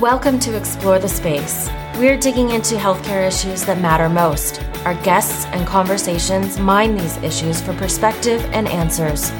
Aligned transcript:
Welcome 0.00 0.38
to 0.40 0.54
Explore 0.54 0.98
the 0.98 1.08
Space. 1.08 1.70
We're 1.96 2.18
digging 2.18 2.50
into 2.50 2.74
healthcare 2.74 3.26
issues 3.26 3.64
that 3.64 3.80
matter 3.80 4.10
most. 4.10 4.62
Our 4.84 4.92
guests 5.02 5.46
and 5.46 5.66
conversations 5.66 6.58
mine 6.58 6.98
these 6.98 7.16
issues 7.18 7.62
for 7.62 7.72
perspective 7.72 8.44
and 8.52 8.68
answers. 8.68 9.30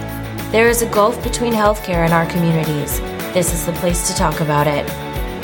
There 0.52 0.70
is 0.70 0.80
a 0.80 0.88
gulf 0.88 1.22
between 1.22 1.52
healthcare 1.52 2.06
and 2.06 2.14
our 2.14 2.24
communities. 2.30 3.00
This 3.34 3.52
is 3.52 3.66
the 3.66 3.72
place 3.72 4.08
to 4.08 4.14
talk 4.14 4.40
about 4.40 4.66
it. 4.66 4.86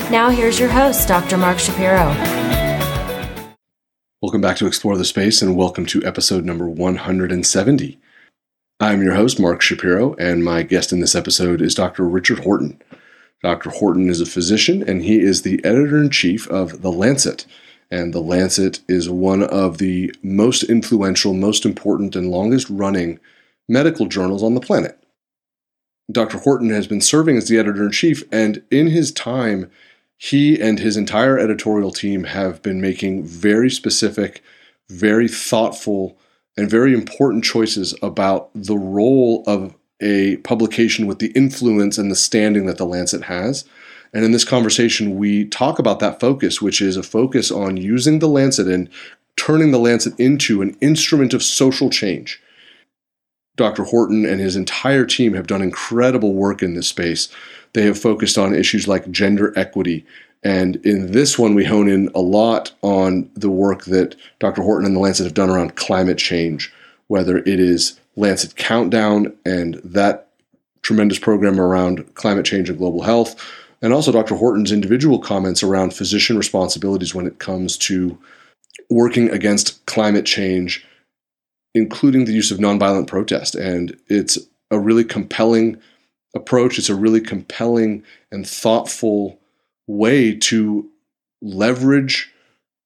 Now, 0.09 0.31
here's 0.31 0.59
your 0.59 0.69
host, 0.69 1.07
Dr. 1.07 1.37
Mark 1.37 1.59
Shapiro. 1.59 2.07
Welcome 4.19 4.41
back 4.41 4.57
to 4.57 4.65
Explore 4.65 4.97
the 4.97 5.05
Space 5.05 5.43
and 5.43 5.55
welcome 5.55 5.85
to 5.85 6.03
episode 6.03 6.43
number 6.43 6.67
170. 6.67 7.99
I'm 8.79 9.03
your 9.03 9.13
host, 9.13 9.39
Mark 9.39 9.61
Shapiro, 9.61 10.15
and 10.15 10.43
my 10.43 10.63
guest 10.63 10.91
in 10.91 11.01
this 11.01 11.13
episode 11.13 11.61
is 11.61 11.75
Dr. 11.75 12.03
Richard 12.03 12.39
Horton. 12.39 12.81
Dr. 13.43 13.69
Horton 13.71 14.09
is 14.09 14.21
a 14.21 14.25
physician 14.25 14.81
and 14.87 15.03
he 15.03 15.19
is 15.19 15.41
the 15.41 15.63
editor 15.65 16.01
in 16.01 16.09
chief 16.09 16.47
of 16.47 16.81
The 16.81 16.91
Lancet. 16.91 17.45
And 17.91 18.13
The 18.13 18.21
Lancet 18.21 18.79
is 18.87 19.09
one 19.09 19.43
of 19.43 19.77
the 19.77 20.15
most 20.23 20.63
influential, 20.63 21.33
most 21.33 21.65
important, 21.65 22.15
and 22.15 22.31
longest 22.31 22.69
running 22.69 23.19
medical 23.67 24.07
journals 24.07 24.41
on 24.41 24.55
the 24.55 24.61
planet. 24.61 24.97
Dr. 26.11 26.39
Horton 26.39 26.69
has 26.69 26.87
been 26.87 27.01
serving 27.01 27.37
as 27.37 27.47
the 27.47 27.57
editor 27.57 27.83
in 27.83 27.91
chief, 27.91 28.23
and 28.31 28.63
in 28.71 28.87
his 28.87 29.11
time, 29.11 29.69
he 30.17 30.59
and 30.59 30.79
his 30.79 30.97
entire 30.97 31.37
editorial 31.37 31.91
team 31.91 32.23
have 32.25 32.61
been 32.61 32.81
making 32.81 33.23
very 33.25 33.69
specific, 33.69 34.41
very 34.89 35.27
thoughtful, 35.27 36.17
and 36.57 36.69
very 36.69 36.93
important 36.93 37.43
choices 37.43 37.93
about 38.01 38.49
the 38.55 38.77
role 38.77 39.43
of 39.47 39.75
a 40.03 40.37
publication 40.37 41.07
with 41.07 41.19
the 41.19 41.31
influence 41.31 41.97
and 41.97 42.11
the 42.11 42.15
standing 42.15 42.65
that 42.65 42.77
the 42.77 42.85
Lancet 42.85 43.23
has. 43.23 43.65
And 44.13 44.23
in 44.23 44.31
this 44.31 44.45
conversation, 44.45 45.17
we 45.17 45.45
talk 45.45 45.79
about 45.79 45.99
that 45.99 46.19
focus, 46.19 46.61
which 46.61 46.81
is 46.81 46.97
a 46.97 47.03
focus 47.03 47.49
on 47.49 47.77
using 47.77 48.19
the 48.19 48.27
Lancet 48.27 48.67
and 48.67 48.89
turning 49.35 49.71
the 49.71 49.79
Lancet 49.79 50.19
into 50.19 50.61
an 50.61 50.77
instrument 50.81 51.33
of 51.33 51.41
social 51.41 51.89
change. 51.89 52.41
Dr. 53.55 53.83
Horton 53.83 54.25
and 54.25 54.39
his 54.39 54.55
entire 54.55 55.05
team 55.05 55.33
have 55.33 55.47
done 55.47 55.61
incredible 55.61 56.33
work 56.33 56.61
in 56.61 56.73
this 56.73 56.87
space. 56.87 57.29
They 57.73 57.83
have 57.83 57.99
focused 57.99 58.37
on 58.37 58.53
issues 58.53 58.87
like 58.87 59.09
gender 59.09 59.53
equity. 59.55 60.05
And 60.43 60.75
in 60.85 61.11
this 61.11 61.39
one, 61.39 61.55
we 61.55 61.65
hone 61.65 61.87
in 61.87 62.09
a 62.13 62.19
lot 62.19 62.73
on 62.81 63.29
the 63.35 63.49
work 63.49 63.85
that 63.85 64.15
Dr. 64.39 64.61
Horton 64.61 64.85
and 64.85 64.95
the 64.95 64.99
Lancet 64.99 65.25
have 65.25 65.33
done 65.33 65.49
around 65.49 65.75
climate 65.75 66.17
change, 66.17 66.71
whether 67.07 67.37
it 67.37 67.59
is 67.59 67.99
Lancet 68.15 68.55
Countdown 68.55 69.35
and 69.45 69.81
that 69.83 70.29
tremendous 70.81 71.19
program 71.19 71.59
around 71.59 72.13
climate 72.15 72.45
change 72.45 72.69
and 72.69 72.77
global 72.77 73.01
health, 73.01 73.35
and 73.81 73.93
also 73.93 74.11
Dr. 74.11 74.35
Horton's 74.35 74.71
individual 74.71 75.19
comments 75.19 75.63
around 75.63 75.93
physician 75.93 76.37
responsibilities 76.37 77.15
when 77.15 77.25
it 77.25 77.39
comes 77.39 77.77
to 77.79 78.17
working 78.89 79.29
against 79.29 79.85
climate 79.85 80.25
change, 80.25 80.85
including 81.73 82.25
the 82.25 82.33
use 82.33 82.51
of 82.51 82.59
nonviolent 82.59 83.07
protest. 83.07 83.55
And 83.55 83.97
it's 84.07 84.37
a 84.71 84.79
really 84.79 85.03
compelling 85.03 85.79
approach. 86.35 86.77
It's 86.77 86.89
a 86.89 86.95
really 86.95 87.21
compelling 87.21 88.03
and 88.31 88.47
thoughtful 88.47 89.39
way 89.87 90.35
to 90.35 90.89
leverage 91.41 92.31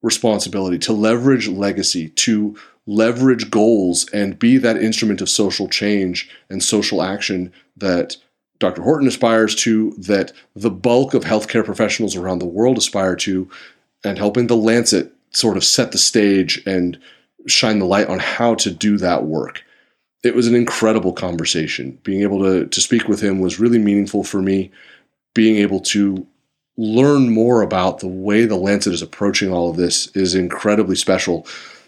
responsibility, 0.01 0.77
to 0.79 0.93
leverage 0.93 1.47
legacy, 1.47 2.09
to 2.09 2.57
leverage 2.87 3.51
goals 3.51 4.09
and 4.09 4.39
be 4.39 4.57
that 4.57 4.81
instrument 4.81 5.21
of 5.21 5.29
social 5.29 5.67
change 5.67 6.29
and 6.49 6.63
social 6.63 7.03
action 7.03 7.51
that 7.75 8.15
Dr. 8.59 8.81
Horton 8.81 9.07
aspires 9.07 9.53
to, 9.55 9.91
that 9.99 10.31
the 10.55 10.71
bulk 10.71 11.13
of 11.13 11.23
healthcare 11.23 11.63
professionals 11.63 12.15
around 12.15 12.39
the 12.39 12.45
world 12.45 12.77
aspire 12.77 13.15
to, 13.17 13.49
and 14.03 14.17
helping 14.17 14.47
the 14.47 14.55
Lancet 14.55 15.13
sort 15.31 15.57
of 15.57 15.63
set 15.63 15.91
the 15.91 15.97
stage 15.97 16.63
and 16.65 16.97
shine 17.45 17.79
the 17.79 17.85
light 17.85 18.07
on 18.07 18.19
how 18.19 18.55
to 18.55 18.71
do 18.71 18.97
that 18.97 19.25
work. 19.25 19.63
It 20.23 20.33
was 20.33 20.47
an 20.47 20.55
incredible 20.55 21.13
conversation. 21.13 21.99
Being 22.03 22.21
able 22.21 22.39
to, 22.39 22.65
to 22.65 22.81
speak 22.81 23.07
with 23.07 23.21
him 23.21 23.39
was 23.39 23.59
really 23.59 23.77
meaningful 23.77 24.23
for 24.23 24.41
me. 24.41 24.71
Being 25.35 25.57
able 25.57 25.81
to 25.81 26.25
learn 26.77 27.29
more 27.29 27.61
about 27.61 27.99
the 27.99 28.07
way 28.07 28.45
the 28.45 28.55
Lancet 28.55 28.93
is 28.93 29.01
approaching 29.01 29.51
all 29.51 29.69
of 29.69 29.77
this 29.77 30.07
is 30.15 30.33
incredibly 30.33 30.95
special 30.95 31.45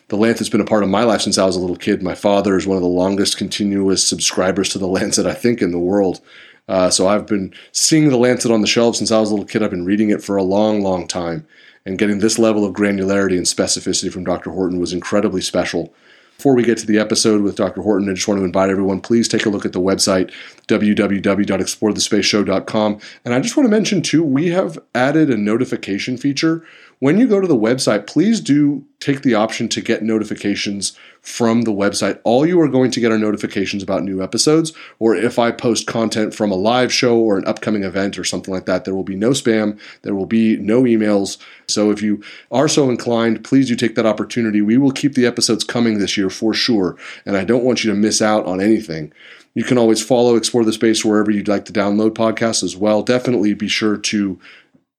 the 0.10 0.18
Lancet's 0.18 0.50
been 0.50 0.60
a 0.60 0.66
part 0.66 0.84
of 0.84 0.90
my 0.90 1.04
life 1.04 1.22
since 1.22 1.38
I 1.38 1.46
was 1.46 1.56
a 1.56 1.60
little 1.60 1.76
kid. 1.76 2.02
My 2.04 2.16
father 2.16 2.58
is 2.58 2.66
one 2.68 2.78
of 2.78 2.82
the 2.82 2.90
longest 2.90 3.38
continuous 3.38 4.04
subscribers 4.06 4.70
to 4.70 4.80
the 4.80 4.88
Lancet, 4.88 5.28
I 5.28 5.34
think, 5.34 5.62
in 5.62 5.72
the 5.72 5.80
world. 5.80 6.20
Uh, 6.68 6.90
so 6.90 7.08
I've 7.08 7.28
been 7.28 7.54
seeing 7.72 8.10
the 8.10 8.18
Lancet 8.18 8.52
on 8.52 8.62
the 8.62 8.68
shelves 8.68 8.98
since 8.98 9.12
I 9.12 9.20
was 9.20 9.30
a 9.30 9.34
little 9.34 9.46
kid. 9.46 9.62
I've 9.64 9.70
been 9.70 9.86
reading 9.86 10.10
it 10.10 10.24
for 10.24 10.36
a 10.36 10.44
long, 10.44 10.82
long 10.82 11.08
time. 11.08 11.48
And 11.86 11.98
getting 11.98 12.20
this 12.20 12.38
level 12.38 12.66
of 12.66 12.74
granularity 12.74 13.38
and 13.38 13.46
specificity 13.46 14.12
from 14.12 14.24
Dr. 14.24 14.52
Horton 14.52 14.80
was 14.80 14.94
incredibly 14.94 15.42
special. 15.42 15.94
Before 16.38 16.56
we 16.56 16.64
get 16.64 16.78
to 16.80 16.88
the 16.88 17.00
episode 17.00 17.42
with 17.42 17.58
Dr. 17.58 17.82
Horton, 17.82 18.10
I 18.10 18.14
just 18.14 18.28
want 18.28 18.40
to 18.40 18.46
invite 18.46 18.70
everyone, 18.70 19.02
please 19.02 19.28
take 19.28 19.46
a 19.46 19.50
look 19.50 19.66
at 19.66 19.74
the 19.74 19.82
website, 19.82 20.32
www.explorethespace.show.com. 20.68 23.00
And 23.26 23.34
I 23.34 23.42
just 23.42 23.58
want 23.58 23.66
to 23.66 23.72
mention, 23.72 24.02
too, 24.02 24.24
we 24.24 24.48
have 24.48 24.80
added 24.96 25.30
a 25.30 25.36
notification 25.38 26.18
feature 26.18 26.66
when 27.00 27.18
you 27.18 27.28
go 27.28 27.40
to 27.40 27.48
the 27.48 27.56
website, 27.56 28.08
please 28.08 28.42
do 28.42 28.86
take 29.00 29.22
the 29.22 29.34
option 29.34 29.70
to 29.70 29.80
get 29.82 30.04
notifications 30.04 30.98
from 31.22 31.62
the 31.62 31.72
website. 31.72 32.20
All 32.26 32.46
you 32.46 32.60
are 32.60 32.68
going 32.68 32.92
to 32.92 33.00
get 33.00 33.12
are 33.12 33.18
notifications 33.18 33.82
about 33.82 34.04
new 34.04 34.22
episodes, 34.22 34.74
or 35.00 35.16
if 35.16 35.40
I 35.40 35.52
post 35.52 35.88
content 35.88 36.34
from 36.34 36.52
a 36.52 36.56
live 36.56 36.92
show 36.92 37.18
or 37.18 37.38
an 37.38 37.48
upcoming 37.48 37.84
event 37.84 38.20
or 38.20 38.26
something 38.26 38.54
like 38.54 38.66
that. 38.66 38.84
There 38.84 38.96
will 38.96 39.04
be 39.04 39.16
no 39.16 39.30
spam, 39.30 39.80
there 40.02 40.16
will 40.16 40.26
be 40.26 40.58
no 40.58 40.84
emails. 40.84 41.38
So 41.70 41.90
if 41.90 42.02
you 42.02 42.22
are 42.52 42.68
so 42.68 42.90
inclined, 42.90 43.46
please 43.46 43.70
do 43.70 43.76
take 43.78 43.96
that 43.96 44.06
opportunity. 44.06 44.62
We 44.62 44.78
will 44.78 44.92
keep 44.92 45.16
the 45.16 45.26
episodes 45.26 45.64
coming 45.64 46.00
this 46.00 46.18
year 46.18 46.30
for 46.30 46.54
sure, 46.54 46.98
and 47.26 47.38
I 47.38 47.46
don't 47.46 47.64
want 47.64 47.84
you 47.84 47.92
to 47.92 47.98
miss 47.98 48.22
out 48.22 48.46
on 48.46 48.60
anything. 48.60 49.14
You 49.56 49.64
can 49.64 49.78
always 49.78 50.04
follow 50.04 50.36
Explore 50.36 50.66
the 50.66 50.74
Space 50.74 51.04
wherever 51.04 51.32
you'd 51.32 51.48
like 51.48 51.66
to 51.66 51.74
download 51.74 52.12
podcasts 52.12 52.64
as 52.64 52.76
well. 52.76 53.02
Definitely 53.02 53.54
be 53.54 53.68
sure 53.68 53.98
to 53.98 54.40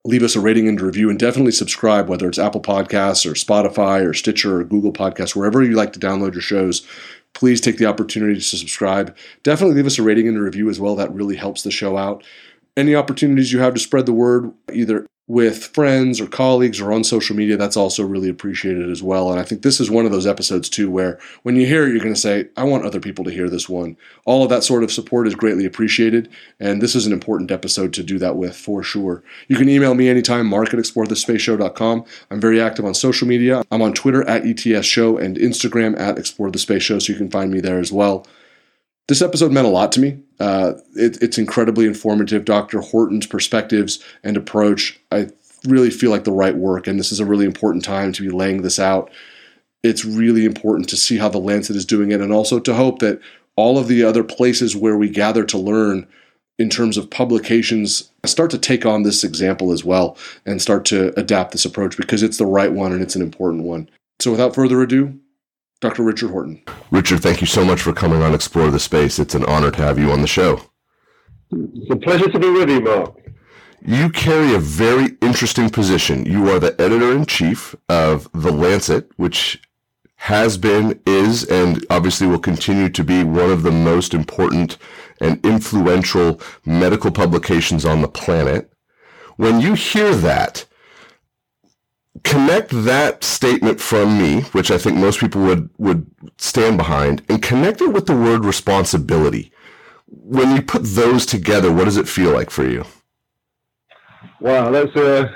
leave 0.05 0.23
us 0.23 0.37
a 0.37 0.41
rating 0.41 0.69
and 0.69 0.81
review 0.81 1.11
and 1.11 1.19
definitely 1.19 1.53
subscribe, 1.53 2.09
whether 2.09 2.29
it's 2.29 2.39
Apple 2.39 2.63
Podcasts 2.63 3.27
or 3.27 3.35
Spotify 3.35 4.05
or 4.07 4.15
Stitcher 4.15 4.61
or 4.61 4.65
Google 4.65 4.93
Podcasts, 4.93 5.37
wherever 5.37 5.63
you 5.63 5.73
like 5.73 5.93
to 5.93 6.01
download 6.01 6.33
your 6.33 6.43
shows. 6.43 6.87
Please 7.35 7.61
take 7.61 7.77
the 7.77 7.87
opportunity 7.87 8.35
to 8.35 8.41
subscribe. 8.41 9.17
Definitely 9.43 9.77
leave 9.77 9.87
us 9.87 9.99
a 9.99 10.03
rating 10.03 10.27
and 10.27 10.37
a 10.37 10.41
review 10.41 10.69
as 10.69 10.81
well. 10.81 10.97
That 10.97 11.13
really 11.13 11.37
helps 11.37 11.63
the 11.63 11.71
show 11.71 11.97
out. 11.97 12.25
Any 12.77 12.95
opportunities 12.95 13.53
you 13.53 13.61
have 13.61 13.75
to 13.75 13.81
spread 13.81 14.07
the 14.07 14.13
word, 14.13 14.53
either 14.73 15.07
with 15.31 15.67
friends 15.67 16.21
or 16.21 16.27
colleagues 16.27 16.81
or 16.81 16.93
on 16.93 17.05
social 17.05 17.37
media, 17.37 17.57
that's 17.57 17.77
also 17.77 18.05
really 18.05 18.29
appreciated 18.29 18.91
as 18.91 19.01
well. 19.01 19.31
And 19.31 19.39
I 19.39 19.45
think 19.45 19.63
this 19.63 19.79
is 19.79 19.89
one 19.89 20.05
of 20.05 20.11
those 20.11 20.27
episodes 20.27 20.69
too 20.69 20.91
where 20.91 21.21
when 21.45 21.55
you 21.55 21.69
hear 21.69 21.87
it, 21.87 21.91
you're 21.91 22.03
going 22.03 22.13
to 22.13 22.21
say, 22.21 22.49
I 22.57 22.65
want 22.65 22.85
other 22.85 22.99
people 22.99 23.25
to 23.25 23.31
hear 23.31 23.49
this 23.49 23.69
one. 23.69 23.97
All 24.25 24.43
of 24.43 24.49
that 24.49 24.65
sort 24.65 24.83
of 24.83 24.91
support 24.91 25.29
is 25.29 25.37
greatly 25.37 25.65
appreciated. 25.65 26.29
And 26.59 26.83
this 26.83 26.97
is 26.97 27.07
an 27.07 27.13
important 27.13 27.53
episode 27.53 27.93
to 27.93 28.03
do 28.03 28.19
that 28.19 28.35
with 28.35 28.57
for 28.57 28.83
sure. 28.83 29.23
You 29.47 29.55
can 29.55 29.69
email 29.69 29.95
me 29.95 30.09
anytime, 30.09 30.49
mark 30.49 30.75
at 30.75 30.81
explorethespaceshow.com. 30.81 32.05
I'm 32.33 32.41
very 32.41 32.61
active 32.61 32.85
on 32.85 32.95
social 32.95 33.29
media. 33.29 33.63
I'm 33.71 33.83
on 33.83 33.93
Twitter 33.93 34.29
at 34.29 34.45
ETS 34.45 34.85
Show 34.85 35.17
and 35.17 35.37
Instagram 35.37 35.97
at 35.97 36.19
Explore 36.19 36.51
the 36.51 36.59
Space 36.59 36.83
Show, 36.83 36.99
so 36.99 37.13
you 37.13 37.19
can 37.19 37.31
find 37.31 37.53
me 37.53 37.61
there 37.61 37.79
as 37.79 37.93
well. 37.93 38.27
This 39.11 39.23
episode 39.23 39.51
meant 39.51 39.67
a 39.67 39.71
lot 39.71 39.91
to 39.93 40.01
me. 40.01 40.21
Uh, 40.39 40.75
it, 40.95 41.21
it's 41.21 41.37
incredibly 41.37 41.85
informative. 41.85 42.45
Dr. 42.45 42.81
Horton's 42.81 43.27
perspectives 43.27 43.99
and 44.23 44.37
approach, 44.37 45.01
I 45.11 45.31
really 45.67 45.91
feel 45.91 46.13
like 46.13 46.23
the 46.23 46.31
right 46.31 46.55
work, 46.55 46.87
and 46.87 46.97
this 46.97 47.11
is 47.11 47.19
a 47.19 47.25
really 47.25 47.45
important 47.45 47.85
time 47.85 48.13
to 48.13 48.23
be 48.23 48.31
laying 48.31 48.63
this 48.63 48.79
out. 48.79 49.11
It's 49.83 50.05
really 50.05 50.45
important 50.45 50.89
to 50.91 50.97
see 50.97 51.17
how 51.17 51.29
the 51.29 51.41
Lancet 51.41 51.75
is 51.75 51.85
doing 51.85 52.13
it, 52.13 52.21
and 52.21 52.33
also 52.33 52.61
to 52.61 52.73
hope 52.73 53.01
that 53.01 53.21
all 53.57 53.79
of 53.79 53.89
the 53.89 54.05
other 54.05 54.23
places 54.23 54.77
where 54.77 54.97
we 54.97 55.09
gather 55.09 55.43
to 55.45 55.59
learn 55.59 56.07
in 56.61 56.71
terms 56.71 56.97
of 56.97 57.11
publications 57.11 58.13
start 58.25 58.53
to 58.53 58.59
take 58.59 58.87
on 58.87 59.03
this 59.03 59.25
example 59.25 59.73
as 59.73 59.85
well 59.85 60.17
and 60.47 60.63
start 60.63 60.85
to 60.85 61.13
adapt 61.19 61.51
this 61.51 61.65
approach 61.65 61.97
because 61.97 62.23
it's 62.23 62.39
the 62.39 62.47
right 62.47 62.71
one 62.71 62.93
and 62.93 63.03
it's 63.03 63.17
an 63.17 63.23
important 63.23 63.65
one. 63.65 63.91
So, 64.21 64.31
without 64.31 64.55
further 64.55 64.81
ado, 64.81 65.19
Dr. 65.81 66.03
Richard 66.03 66.31
Horton. 66.31 66.63
Richard, 66.91 67.23
thank 67.23 67.41
you 67.41 67.47
so 67.47 67.65
much 67.65 67.81
for 67.81 67.93
coming 67.93 68.23
on 68.23 68.35
Explore 68.35 68.71
the 68.71 68.79
Space. 68.79 69.19
It's 69.19 69.35
an 69.35 69.45
honor 69.47 69.71
to 69.71 69.83
have 69.83 69.99
you 69.99 70.13
on 70.13 70.21
the 70.21 70.27
show. 70.27 70.61
It's 71.51 71.91
a 71.91 71.97
pleasure 71.97 72.31
to 72.31 72.39
be 72.39 72.51
with 72.51 72.69
you, 72.69 72.81
Mark. 72.81 73.17
You 73.83 74.11
carry 74.11 74.55
a 74.55 74.59
very 74.59 75.17
interesting 75.23 75.71
position. 75.71 76.27
You 76.27 76.51
are 76.51 76.59
the 76.59 76.79
editor 76.79 77.13
in 77.13 77.25
chief 77.25 77.75
of 77.89 78.29
The 78.33 78.53
Lancet, 78.53 79.11
which 79.17 79.63
has 80.17 80.59
been, 80.59 81.01
is, 81.07 81.45
and 81.45 81.85
obviously 81.89 82.27
will 82.27 82.39
continue 82.39 82.91
to 82.91 83.03
be 83.03 83.25
one 83.25 83.51
of 83.51 83.63
the 83.63 83.73
most 83.73 84.13
important 84.13 84.77
and 85.19 85.45
influential 85.45 86.43
medical 86.67 87.11
publications 87.11 87.87
on 87.87 88.03
the 88.03 88.09
planet. 88.09 88.71
When 89.37 89.63
you 89.63 89.73
hear 89.73 90.15
that, 90.15 90.67
connect 92.25 92.71
that 92.71 93.25
statement 93.25 93.81
from 93.81 94.19
me, 94.19 94.43
which 94.53 94.71
I 94.71 94.79
think 94.79 94.97
most 94.97 95.21
people 95.21 95.43
would, 95.43 95.71
would 95.79 96.07
stand 96.39 96.77
behind, 96.77 97.23
and 97.29 97.43
connect 97.43 97.81
it 97.81 97.93
with 97.93 98.07
the 98.07 98.17
word 98.17 98.45
responsibility. 98.45 99.53
When 100.07 100.55
you 100.55 100.63
put 100.63 100.83
those 100.83 101.25
together, 101.25 101.73
what 101.73 101.85
does 101.85 101.97
it 101.97 102.09
feel 102.09 102.33
like 102.33 102.51
for 102.51 102.67
you? 102.67 102.85
Wow, 104.41 104.71
that's 104.71 104.95
a 104.97 105.31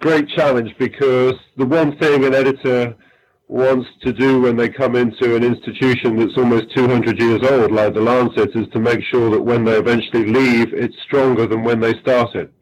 great 0.00 0.28
challenge 0.30 0.74
because 0.78 1.34
the 1.56 1.66
one 1.66 1.96
thing 1.98 2.24
an 2.24 2.34
editor 2.34 2.96
wants 3.48 3.88
to 4.02 4.12
do 4.12 4.40
when 4.40 4.56
they 4.56 4.68
come 4.68 4.94
into 4.94 5.34
an 5.34 5.42
institution 5.42 6.16
that's 6.16 6.36
almost 6.38 6.74
200 6.74 7.20
years 7.20 7.40
old, 7.42 7.72
like 7.72 7.94
the 7.94 8.00
Lancet, 8.00 8.54
is 8.54 8.68
to 8.72 8.78
make 8.78 9.02
sure 9.10 9.30
that 9.30 9.42
when 9.42 9.64
they 9.64 9.76
eventually 9.76 10.26
leave, 10.26 10.72
it's 10.72 10.94
stronger 11.04 11.46
than 11.46 11.64
when 11.64 11.80
they 11.80 11.98
started. 12.00 12.52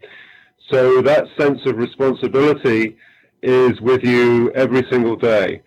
So 0.70 1.00
that 1.02 1.26
sense 1.38 1.60
of 1.66 1.76
responsibility 1.76 2.96
is 3.42 3.80
with 3.80 4.02
you 4.02 4.50
every 4.52 4.84
single 4.90 5.16
day. 5.16 5.62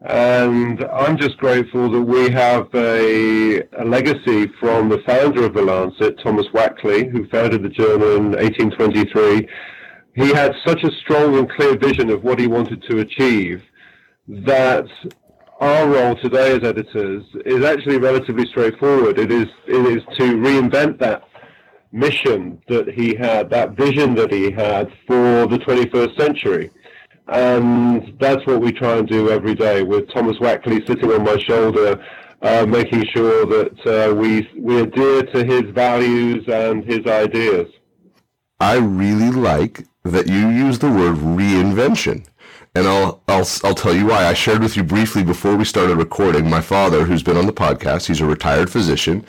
And 0.00 0.84
I'm 0.84 1.16
just 1.16 1.38
grateful 1.38 1.90
that 1.90 2.02
we 2.02 2.28
have 2.30 2.68
a, 2.74 3.62
a, 3.78 3.84
legacy 3.84 4.48
from 4.60 4.90
the 4.90 4.98
founder 5.06 5.46
of 5.46 5.54
the 5.54 5.62
Lancet, 5.62 6.20
Thomas 6.22 6.46
Wakley, 6.48 7.10
who 7.10 7.26
founded 7.28 7.62
the 7.62 7.70
journal 7.70 8.16
in 8.16 8.32
1823. 8.32 9.48
He 10.14 10.28
had 10.28 10.54
such 10.66 10.84
a 10.84 10.92
strong 11.00 11.38
and 11.38 11.50
clear 11.50 11.76
vision 11.76 12.10
of 12.10 12.22
what 12.22 12.38
he 12.38 12.46
wanted 12.46 12.82
to 12.82 12.98
achieve 12.98 13.62
that 14.28 14.86
our 15.60 15.88
role 15.88 16.16
today 16.16 16.54
as 16.54 16.62
editors 16.62 17.24
is 17.46 17.64
actually 17.64 17.96
relatively 17.98 18.46
straightforward. 18.46 19.18
It 19.18 19.32
is 19.32 19.46
it 19.66 19.86
is 19.86 20.02
to 20.18 20.36
reinvent 20.36 20.98
that 20.98 21.24
mission 21.92 22.60
that 22.68 22.88
he 22.88 23.14
had, 23.14 23.48
that 23.50 23.72
vision 23.72 24.14
that 24.16 24.32
he 24.32 24.50
had 24.50 24.92
for 25.06 25.46
the 25.46 25.58
21st 25.58 26.20
century. 26.20 26.70
And 27.28 28.16
that's 28.20 28.46
what 28.46 28.60
we 28.60 28.72
try 28.72 28.96
and 28.96 29.08
do 29.08 29.30
every 29.30 29.54
day 29.54 29.82
with 29.82 30.12
Thomas 30.12 30.36
Wakley 30.38 30.86
sitting 30.86 31.10
on 31.10 31.24
my 31.24 31.38
shoulder, 31.38 32.04
uh, 32.42 32.66
making 32.66 33.06
sure 33.06 33.46
that 33.46 33.86
uh, 33.86 34.14
we, 34.14 34.48
we 34.56 34.80
adhere 34.80 35.22
to 35.22 35.44
his 35.44 35.62
values 35.70 36.44
and 36.48 36.84
his 36.84 37.06
ideas. 37.06 37.68
I 38.60 38.76
really 38.76 39.30
like 39.30 39.86
that 40.04 40.26
you 40.28 40.48
use 40.48 40.78
the 40.78 40.90
word 40.90 41.16
reinvention. 41.16 42.26
And 42.74 42.86
I'll, 42.86 43.22
I'll, 43.28 43.46
I'll 43.62 43.74
tell 43.74 43.94
you 43.94 44.06
why. 44.06 44.26
I 44.26 44.34
shared 44.34 44.60
with 44.60 44.76
you 44.76 44.82
briefly 44.82 45.22
before 45.22 45.56
we 45.56 45.64
started 45.64 45.96
recording. 45.96 46.50
My 46.50 46.60
father, 46.60 47.04
who's 47.04 47.22
been 47.22 47.36
on 47.36 47.46
the 47.46 47.52
podcast, 47.52 48.06
he's 48.06 48.20
a 48.20 48.26
retired 48.26 48.68
physician, 48.68 49.24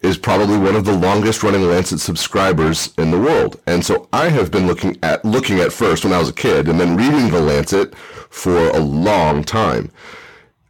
is 0.00 0.16
probably 0.16 0.58
one 0.58 0.76
of 0.76 0.84
the 0.84 0.96
longest 0.96 1.42
running 1.42 1.62
Lancet 1.62 2.00
subscribers 2.00 2.92
in 2.98 3.10
the 3.10 3.18
world. 3.18 3.60
And 3.66 3.84
so 3.84 4.08
I 4.12 4.28
have 4.28 4.50
been 4.50 4.66
looking 4.66 4.98
at, 5.02 5.24
looking 5.24 5.60
at 5.60 5.72
first 5.72 6.04
when 6.04 6.12
I 6.12 6.18
was 6.18 6.28
a 6.28 6.34
kid 6.34 6.68
and 6.68 6.78
then 6.78 6.96
reading 6.96 7.30
the 7.30 7.40
Lancet 7.40 7.94
for 8.30 8.68
a 8.70 8.78
long 8.78 9.42
time. 9.42 9.90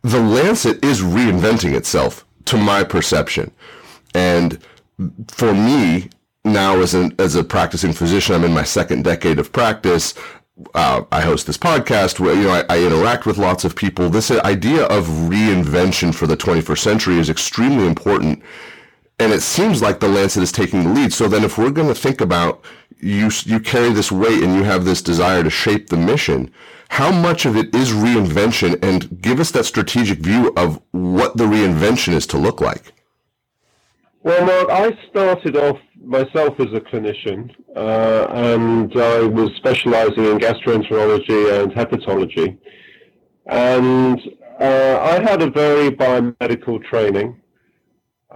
The 0.02 0.20
Lancet 0.20 0.84
is 0.84 1.00
reinventing 1.00 1.74
itself 1.74 2.24
to 2.46 2.56
my 2.56 2.84
perception. 2.84 3.50
And 4.14 4.64
for 5.28 5.52
me, 5.52 6.10
now 6.44 6.78
as 6.78 6.94
an 6.94 7.14
as 7.18 7.34
a 7.34 7.44
practicing 7.44 7.92
physician, 7.92 8.34
I'm 8.34 8.44
in 8.44 8.54
my 8.54 8.62
second 8.62 9.04
decade 9.04 9.38
of 9.38 9.52
practice. 9.52 10.14
Uh, 10.74 11.04
I 11.12 11.20
host 11.20 11.46
this 11.46 11.58
podcast 11.58 12.18
where 12.18 12.34
you 12.34 12.44
know 12.44 12.50
I, 12.50 12.64
I, 12.70 12.82
interact 12.82 13.26
with 13.26 13.36
lots 13.36 13.64
of 13.64 13.76
people. 13.76 14.08
This 14.08 14.30
idea 14.30 14.84
of 14.84 15.04
reinvention 15.06 16.14
for 16.14 16.26
the 16.26 16.36
21st 16.36 16.78
century 16.78 17.18
is 17.18 17.28
extremely 17.28 17.86
important, 17.86 18.42
and 19.18 19.32
it 19.32 19.42
seems 19.42 19.80
like 19.80 20.00
the 20.00 20.08
Lancet 20.08 20.42
is 20.42 20.52
taking 20.52 20.84
the 20.84 20.90
lead. 20.90 21.12
So 21.12 21.28
then, 21.28 21.44
if 21.44 21.56
we're 21.56 21.70
going 21.70 21.88
to 21.88 21.94
think 21.94 22.20
about 22.20 22.64
you, 22.98 23.30
you 23.44 23.60
carry 23.60 23.90
this 23.92 24.12
weight 24.12 24.42
and 24.42 24.54
you 24.54 24.62
have 24.64 24.84
this 24.84 25.02
desire 25.02 25.42
to 25.42 25.50
shape 25.50 25.88
the 25.88 25.96
mission. 25.96 26.50
How 26.90 27.10
much 27.10 27.46
of 27.46 27.56
it 27.56 27.74
is 27.74 27.90
reinvention, 27.90 28.82
and 28.82 29.20
give 29.20 29.40
us 29.40 29.50
that 29.52 29.64
strategic 29.64 30.20
view 30.20 30.52
of 30.56 30.80
what 30.92 31.36
the 31.36 31.44
reinvention 31.44 32.12
is 32.12 32.26
to 32.28 32.38
look 32.38 32.60
like. 32.60 32.92
Well, 34.22 34.44
Mark, 34.44 34.70
I 34.70 34.98
started 35.10 35.56
off 35.56 35.78
myself 36.04 36.58
as 36.60 36.72
a 36.72 36.80
clinician, 36.80 37.54
uh, 37.74 38.26
and 38.30 38.92
I 38.96 39.22
was 39.22 39.50
specializing 39.56 40.24
in 40.24 40.38
gastroenterology 40.38 41.62
and 41.62 41.72
hepatology. 41.72 42.58
And 43.46 44.20
uh, 44.60 44.98
I 45.00 45.22
had 45.22 45.42
a 45.42 45.50
very 45.50 45.90
biomedical 45.90 46.84
training. 46.84 47.40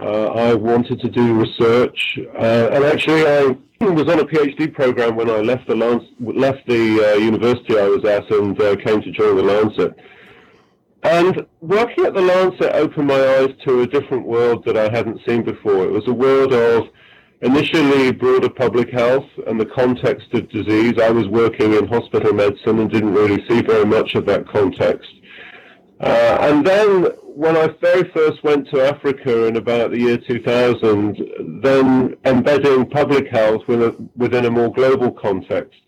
Uh, 0.00 0.28
I 0.28 0.54
wanted 0.54 0.98
to 1.00 1.08
do 1.10 1.34
research, 1.34 2.18
uh, 2.34 2.70
and 2.72 2.84
actually, 2.84 3.26
I 3.26 3.54
was 3.80 4.08
on 4.08 4.18
a 4.18 4.24
PhD 4.24 4.72
program 4.72 5.14
when 5.14 5.28
I 5.28 5.40
left 5.40 5.68
the 5.68 5.76
left 5.76 6.66
the 6.66 7.12
uh, 7.12 7.18
university 7.18 7.78
I 7.78 7.86
was 7.86 8.04
at 8.06 8.30
and 8.30 8.56
came 8.82 9.02
to 9.02 9.10
join 9.10 9.36
the 9.36 9.42
Lancet. 9.42 9.94
And 11.02 11.46
working 11.60 12.04
at 12.06 12.14
the 12.14 12.20
Lancet 12.20 12.72
opened 12.74 13.08
my 13.08 13.20
eyes 13.36 13.50
to 13.66 13.82
a 13.82 13.86
different 13.86 14.26
world 14.26 14.64
that 14.64 14.76
I 14.76 14.90
hadn't 14.90 15.20
seen 15.26 15.42
before. 15.42 15.84
It 15.84 15.92
was 15.92 16.06
a 16.08 16.14
world 16.14 16.52
of 16.52 16.88
initially 17.42 18.12
broader 18.12 18.50
public 18.50 18.90
health 18.90 19.26
and 19.46 19.58
the 19.58 19.66
context 19.66 20.32
of 20.34 20.48
disease. 20.50 20.94
I 20.98 21.10
was 21.10 21.26
working 21.28 21.72
in 21.74 21.86
hospital 21.86 22.34
medicine 22.34 22.78
and 22.80 22.90
didn't 22.90 23.14
really 23.14 23.46
see 23.48 23.62
very 23.62 23.86
much 23.86 24.14
of 24.14 24.26
that 24.26 24.46
context. 24.48 25.10
Uh, 26.00 26.38
and 26.40 26.66
then 26.66 27.08
when 27.40 27.56
I 27.56 27.68
very 27.80 28.04
first 28.10 28.44
went 28.44 28.68
to 28.68 28.86
Africa 28.86 29.46
in 29.46 29.56
about 29.56 29.92
the 29.92 29.98
year 29.98 30.18
2000, 30.18 31.62
then 31.62 32.14
embedding 32.26 32.90
public 32.90 33.28
health 33.28 33.62
within 33.66 34.44
a 34.44 34.50
more 34.50 34.70
global 34.70 35.10
context. 35.10 35.80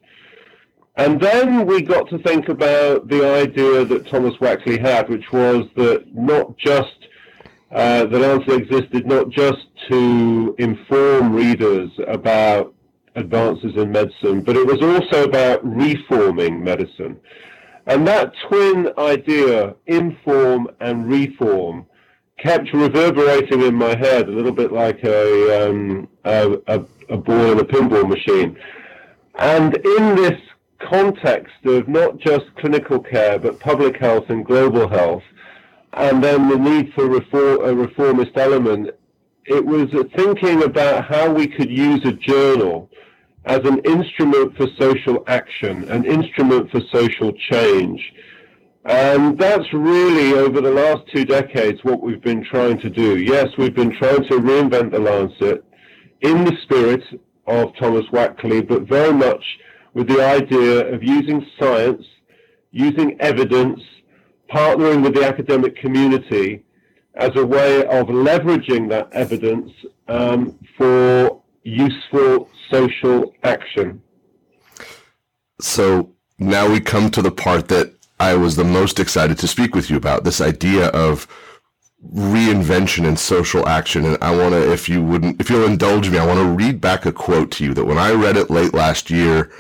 And 0.96 1.20
then 1.20 1.66
we 1.66 1.82
got 1.82 2.08
to 2.08 2.18
think 2.20 2.48
about 2.48 3.08
the 3.08 3.30
idea 3.34 3.84
that 3.84 4.08
Thomas 4.08 4.32
Wakley 4.40 4.80
had, 4.80 5.10
which 5.10 5.30
was 5.30 5.66
that 5.76 6.06
not 6.14 6.56
just 6.56 6.96
uh, 7.70 8.06
the 8.06 8.18
Lancet 8.18 8.62
existed 8.62 9.06
not 9.06 9.28
just 9.28 9.66
to 9.90 10.54
inform 10.58 11.34
readers 11.34 11.90
about 12.08 12.72
advances 13.14 13.76
in 13.76 13.92
medicine, 13.92 14.40
but 14.40 14.56
it 14.56 14.66
was 14.66 14.80
also 14.80 15.24
about 15.24 15.60
reforming 15.62 16.64
medicine. 16.64 17.20
And 17.86 18.06
that 18.06 18.32
twin 18.48 18.92
idea, 18.96 19.74
inform 19.86 20.68
and 20.80 21.08
reform, 21.08 21.86
kept 22.38 22.72
reverberating 22.72 23.62
in 23.62 23.74
my 23.74 23.96
head 23.96 24.28
a 24.28 24.32
little 24.32 24.52
bit 24.52 24.72
like 24.72 25.02
a, 25.04 25.68
um, 25.68 26.08
a, 26.24 26.58
a, 26.66 26.84
a 27.08 27.16
ball 27.16 27.52
in 27.52 27.58
a 27.58 27.64
pinball 27.64 28.08
machine. 28.08 28.56
And 29.38 29.76
in 29.76 30.16
this 30.16 30.40
context 30.78 31.54
of 31.64 31.88
not 31.88 32.18
just 32.18 32.54
clinical 32.56 33.00
care, 33.00 33.38
but 33.38 33.60
public 33.60 33.96
health 33.96 34.28
and 34.28 34.44
global 34.44 34.88
health, 34.88 35.22
and 35.94 36.22
then 36.22 36.48
the 36.48 36.58
need 36.58 36.92
for 36.94 37.06
reform, 37.06 37.64
a 37.64 37.74
reformist 37.74 38.36
element, 38.36 38.90
it 39.44 39.64
was 39.64 39.90
thinking 40.14 40.62
about 40.62 41.04
how 41.04 41.32
we 41.32 41.46
could 41.46 41.70
use 41.70 42.04
a 42.04 42.12
journal 42.12 42.88
as 43.44 43.60
an 43.64 43.78
instrument 43.80 44.56
for 44.56 44.66
social 44.78 45.24
action, 45.26 45.84
an 45.90 46.04
instrument 46.04 46.70
for 46.70 46.80
social 46.92 47.32
change. 47.32 48.12
And 48.84 49.38
that's 49.38 49.72
really, 49.72 50.34
over 50.34 50.60
the 50.60 50.70
last 50.70 51.02
two 51.14 51.24
decades, 51.24 51.80
what 51.82 52.02
we've 52.02 52.22
been 52.22 52.44
trying 52.44 52.78
to 52.80 52.90
do. 52.90 53.18
Yes, 53.18 53.48
we've 53.56 53.74
been 53.74 53.96
trying 53.96 54.24
to 54.24 54.38
reinvent 54.38 54.90
the 54.92 54.98
Lancet 54.98 55.64
in 56.20 56.44
the 56.44 56.56
spirit 56.62 57.02
of 57.46 57.74
Thomas 57.76 58.06
Wakley, 58.12 58.66
but 58.66 58.82
very 58.82 59.12
much 59.12 59.44
with 59.94 60.08
the 60.08 60.24
idea 60.24 60.92
of 60.92 61.02
using 61.02 61.46
science, 61.58 62.04
using 62.70 63.20
evidence, 63.20 63.80
partnering 64.50 65.02
with 65.02 65.14
the 65.14 65.24
academic 65.24 65.76
community 65.76 66.64
as 67.14 67.30
a 67.36 67.44
way 67.44 67.84
of 67.86 68.06
leveraging 68.06 68.88
that 68.88 69.12
evidence 69.12 69.70
um, 70.08 70.58
for 70.76 71.41
useful 71.62 72.48
social 72.70 73.34
action. 73.42 74.02
So 75.60 76.10
now 76.38 76.70
we 76.70 76.80
come 76.80 77.10
to 77.10 77.22
the 77.22 77.30
part 77.30 77.68
that 77.68 77.94
I 78.18 78.34
was 78.34 78.56
the 78.56 78.64
most 78.64 79.00
excited 79.00 79.38
to 79.38 79.48
speak 79.48 79.74
with 79.74 79.90
you 79.90 79.96
about 79.96 80.24
this 80.24 80.40
idea 80.40 80.88
of 80.88 81.26
reinvention 82.12 83.06
and 83.06 83.18
social 83.18 83.68
action. 83.68 84.04
And 84.04 84.18
I 84.22 84.34
want 84.34 84.54
to, 84.54 84.72
if 84.72 84.88
you 84.88 85.02
wouldn't, 85.02 85.40
if 85.40 85.50
you'll 85.50 85.66
indulge 85.66 86.10
me, 86.10 86.18
I 86.18 86.26
want 86.26 86.40
to 86.40 86.64
read 86.64 86.80
back 86.80 87.06
a 87.06 87.12
quote 87.12 87.50
to 87.52 87.64
you 87.64 87.74
that 87.74 87.84
when 87.84 87.98
I 87.98 88.12
read 88.12 88.36
it 88.36 88.50
late 88.50 88.74
last 88.74 89.10
year, 89.10 89.52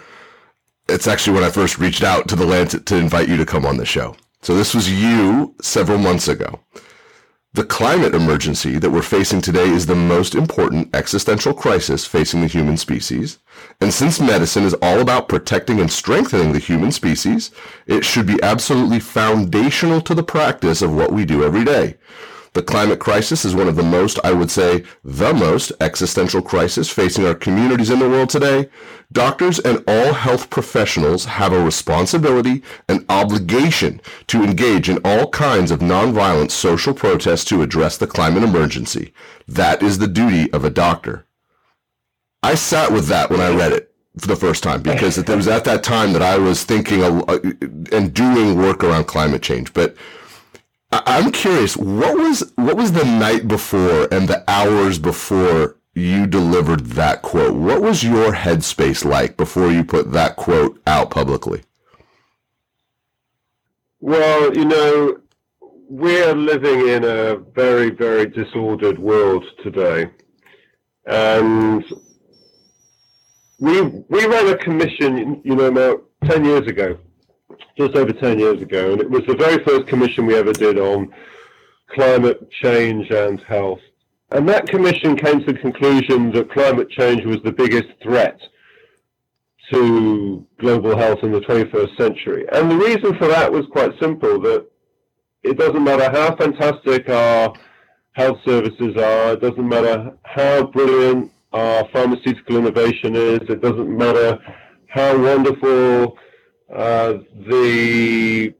it's 0.88 1.06
actually 1.06 1.34
when 1.34 1.44
I 1.44 1.50
first 1.50 1.78
reached 1.78 2.02
out 2.02 2.28
to 2.28 2.36
the 2.36 2.46
Lancet 2.46 2.86
to 2.86 2.96
invite 2.96 3.28
you 3.28 3.36
to 3.36 3.46
come 3.46 3.64
on 3.64 3.76
the 3.76 3.86
show. 3.86 4.16
So 4.42 4.56
this 4.56 4.74
was 4.74 4.90
you 4.90 5.54
several 5.62 5.98
months 5.98 6.26
ago. 6.26 6.60
The 7.54 7.64
climate 7.64 8.14
emergency 8.14 8.78
that 8.78 8.90
we're 8.90 9.02
facing 9.02 9.42
today 9.42 9.68
is 9.68 9.84
the 9.84 9.94
most 9.94 10.34
important 10.34 10.88
existential 10.96 11.52
crisis 11.52 12.06
facing 12.06 12.40
the 12.40 12.46
human 12.46 12.78
species. 12.78 13.40
And 13.78 13.92
since 13.92 14.18
medicine 14.18 14.64
is 14.64 14.72
all 14.80 15.00
about 15.00 15.28
protecting 15.28 15.78
and 15.78 15.92
strengthening 15.92 16.54
the 16.54 16.58
human 16.58 16.92
species, 16.92 17.50
it 17.86 18.06
should 18.06 18.24
be 18.24 18.42
absolutely 18.42 19.00
foundational 19.00 20.00
to 20.00 20.14
the 20.14 20.22
practice 20.22 20.80
of 20.80 20.94
what 20.94 21.12
we 21.12 21.26
do 21.26 21.44
every 21.44 21.62
day. 21.62 21.98
The 22.54 22.62
climate 22.62 22.98
crisis 22.98 23.46
is 23.46 23.54
one 23.54 23.66
of 23.66 23.76
the 23.76 23.82
most, 23.82 24.18
I 24.22 24.32
would 24.32 24.50
say, 24.50 24.84
the 25.02 25.32
most 25.32 25.72
existential 25.80 26.42
crisis 26.42 26.90
facing 26.90 27.26
our 27.26 27.34
communities 27.34 27.88
in 27.88 27.98
the 27.98 28.08
world 28.08 28.28
today. 28.28 28.68
Doctors 29.10 29.58
and 29.58 29.82
all 29.88 30.12
health 30.12 30.50
professionals 30.50 31.24
have 31.24 31.54
a 31.54 31.64
responsibility 31.64 32.62
and 32.88 33.06
obligation 33.08 34.02
to 34.26 34.42
engage 34.42 34.90
in 34.90 34.98
all 35.02 35.30
kinds 35.30 35.70
of 35.70 35.80
nonviolent 35.80 36.50
social 36.50 36.92
protests 36.92 37.46
to 37.46 37.62
address 37.62 37.96
the 37.96 38.06
climate 38.06 38.42
emergency. 38.42 39.14
That 39.48 39.82
is 39.82 39.98
the 39.98 40.06
duty 40.06 40.52
of 40.52 40.62
a 40.62 40.70
doctor. 40.70 41.24
I 42.42 42.54
sat 42.54 42.92
with 42.92 43.06
that 43.06 43.30
when 43.30 43.40
I 43.40 43.54
read 43.54 43.72
it 43.72 43.94
for 44.18 44.26
the 44.26 44.36
first 44.36 44.62
time 44.62 44.82
because 44.82 45.16
it 45.16 45.26
was 45.26 45.48
at 45.48 45.64
that 45.64 45.82
time 45.82 46.12
that 46.12 46.20
I 46.20 46.36
was 46.36 46.64
thinking 46.64 47.02
and 47.92 48.12
doing 48.12 48.58
work 48.58 48.84
around 48.84 49.04
climate 49.04 49.42
change. 49.42 49.72
But 49.72 49.96
I'm 50.92 51.32
curious, 51.32 51.76
what 51.76 52.16
was 52.18 52.52
what 52.56 52.76
was 52.76 52.92
the 52.92 53.04
night 53.04 53.48
before 53.48 54.08
and 54.12 54.28
the 54.28 54.44
hours 54.46 54.98
before 54.98 55.76
you 55.94 56.26
delivered 56.26 56.80
that 56.80 57.22
quote? 57.22 57.54
What 57.54 57.80
was 57.80 58.04
your 58.04 58.32
headspace 58.32 59.02
like 59.02 59.38
before 59.38 59.72
you 59.72 59.84
put 59.84 60.12
that 60.12 60.36
quote 60.36 60.80
out 60.86 61.10
publicly? 61.10 61.62
Well, 64.00 64.54
you 64.54 64.66
know, 64.66 65.16
we're 65.88 66.34
living 66.34 66.88
in 66.88 67.04
a 67.04 67.36
very, 67.36 67.88
very 67.90 68.26
disordered 68.28 68.98
world 68.98 69.44
today. 69.62 70.10
And 71.06 71.84
we 73.58 73.80
we 73.80 74.26
ran 74.26 74.48
a 74.48 74.58
commission, 74.58 75.40
you 75.42 75.56
know, 75.56 75.64
about 75.64 76.04
10 76.24 76.44
years 76.44 76.66
ago 76.66 76.98
just 77.76 77.94
over 77.96 78.12
10 78.12 78.38
years 78.38 78.60
ago, 78.60 78.92
and 78.92 79.00
it 79.00 79.10
was 79.10 79.22
the 79.26 79.36
very 79.36 79.62
first 79.64 79.86
commission 79.86 80.26
we 80.26 80.34
ever 80.34 80.52
did 80.52 80.78
on 80.78 81.12
climate 81.88 82.50
change 82.50 83.10
and 83.10 83.40
health. 83.42 83.80
And 84.30 84.48
that 84.48 84.66
commission 84.66 85.16
came 85.16 85.40
to 85.40 85.52
the 85.52 85.58
conclusion 85.58 86.32
that 86.32 86.50
climate 86.50 86.88
change 86.90 87.24
was 87.24 87.38
the 87.44 87.52
biggest 87.52 87.88
threat 88.02 88.40
to 89.72 90.46
global 90.58 90.96
health 90.96 91.20
in 91.22 91.32
the 91.32 91.40
21st 91.40 91.96
century. 91.96 92.46
And 92.52 92.70
the 92.70 92.76
reason 92.76 93.16
for 93.16 93.28
that 93.28 93.50
was 93.50 93.66
quite 93.70 93.92
simple 94.00 94.40
that 94.40 94.66
it 95.42 95.58
doesn't 95.58 95.84
matter 95.84 96.10
how 96.10 96.34
fantastic 96.36 97.08
our 97.08 97.52
health 98.12 98.38
services 98.44 98.96
are, 98.96 99.32
it 99.32 99.40
doesn't 99.40 99.68
matter 99.68 100.16
how 100.24 100.66
brilliant 100.66 101.30
our 101.52 101.88
pharmaceutical 101.92 102.56
innovation 102.56 103.14
is, 103.16 103.40
it 103.48 103.60
doesn't 103.60 103.96
matter 103.96 104.38
how 104.88 105.18
wonderful 105.18 106.16
uh, 106.72 107.18
the 107.48 108.54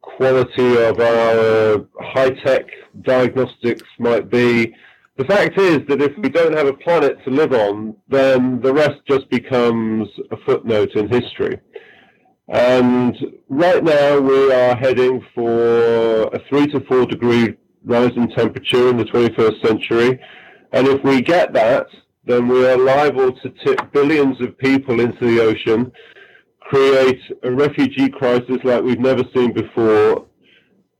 quality 0.00 0.76
of 0.82 1.00
our 1.00 1.86
high-tech 2.00 2.66
diagnostics 3.02 3.88
might 3.98 4.30
be. 4.30 4.74
The 5.16 5.24
fact 5.24 5.58
is 5.58 5.80
that 5.88 6.00
if 6.00 6.16
we 6.18 6.28
don't 6.28 6.56
have 6.56 6.66
a 6.66 6.72
planet 6.74 7.22
to 7.24 7.30
live 7.30 7.52
on, 7.52 7.96
then 8.08 8.60
the 8.60 8.72
rest 8.72 9.00
just 9.08 9.28
becomes 9.30 10.08
a 10.30 10.36
footnote 10.44 10.92
in 10.94 11.08
history. 11.08 11.58
And 12.48 13.16
right 13.48 13.82
now 13.82 14.20
we 14.20 14.52
are 14.52 14.76
heading 14.76 15.24
for 15.34 16.24
a 16.24 16.38
three 16.48 16.66
to 16.68 16.80
four 16.80 17.06
degree 17.06 17.56
rise 17.84 18.12
in 18.16 18.28
temperature 18.30 18.88
in 18.88 18.96
the 18.96 19.04
21st 19.04 19.66
century. 19.66 20.20
And 20.72 20.86
if 20.86 21.02
we 21.02 21.22
get 21.22 21.52
that, 21.54 21.86
then 22.24 22.48
we 22.48 22.66
are 22.66 22.76
liable 22.76 23.32
to 23.32 23.50
tip 23.64 23.92
billions 23.92 24.40
of 24.40 24.56
people 24.58 25.00
into 25.00 25.24
the 25.24 25.40
ocean 25.42 25.92
create 26.68 27.20
a 27.42 27.50
refugee 27.50 28.08
crisis 28.08 28.58
like 28.64 28.82
we've 28.82 28.98
never 28.98 29.22
seen 29.34 29.52
before, 29.52 30.26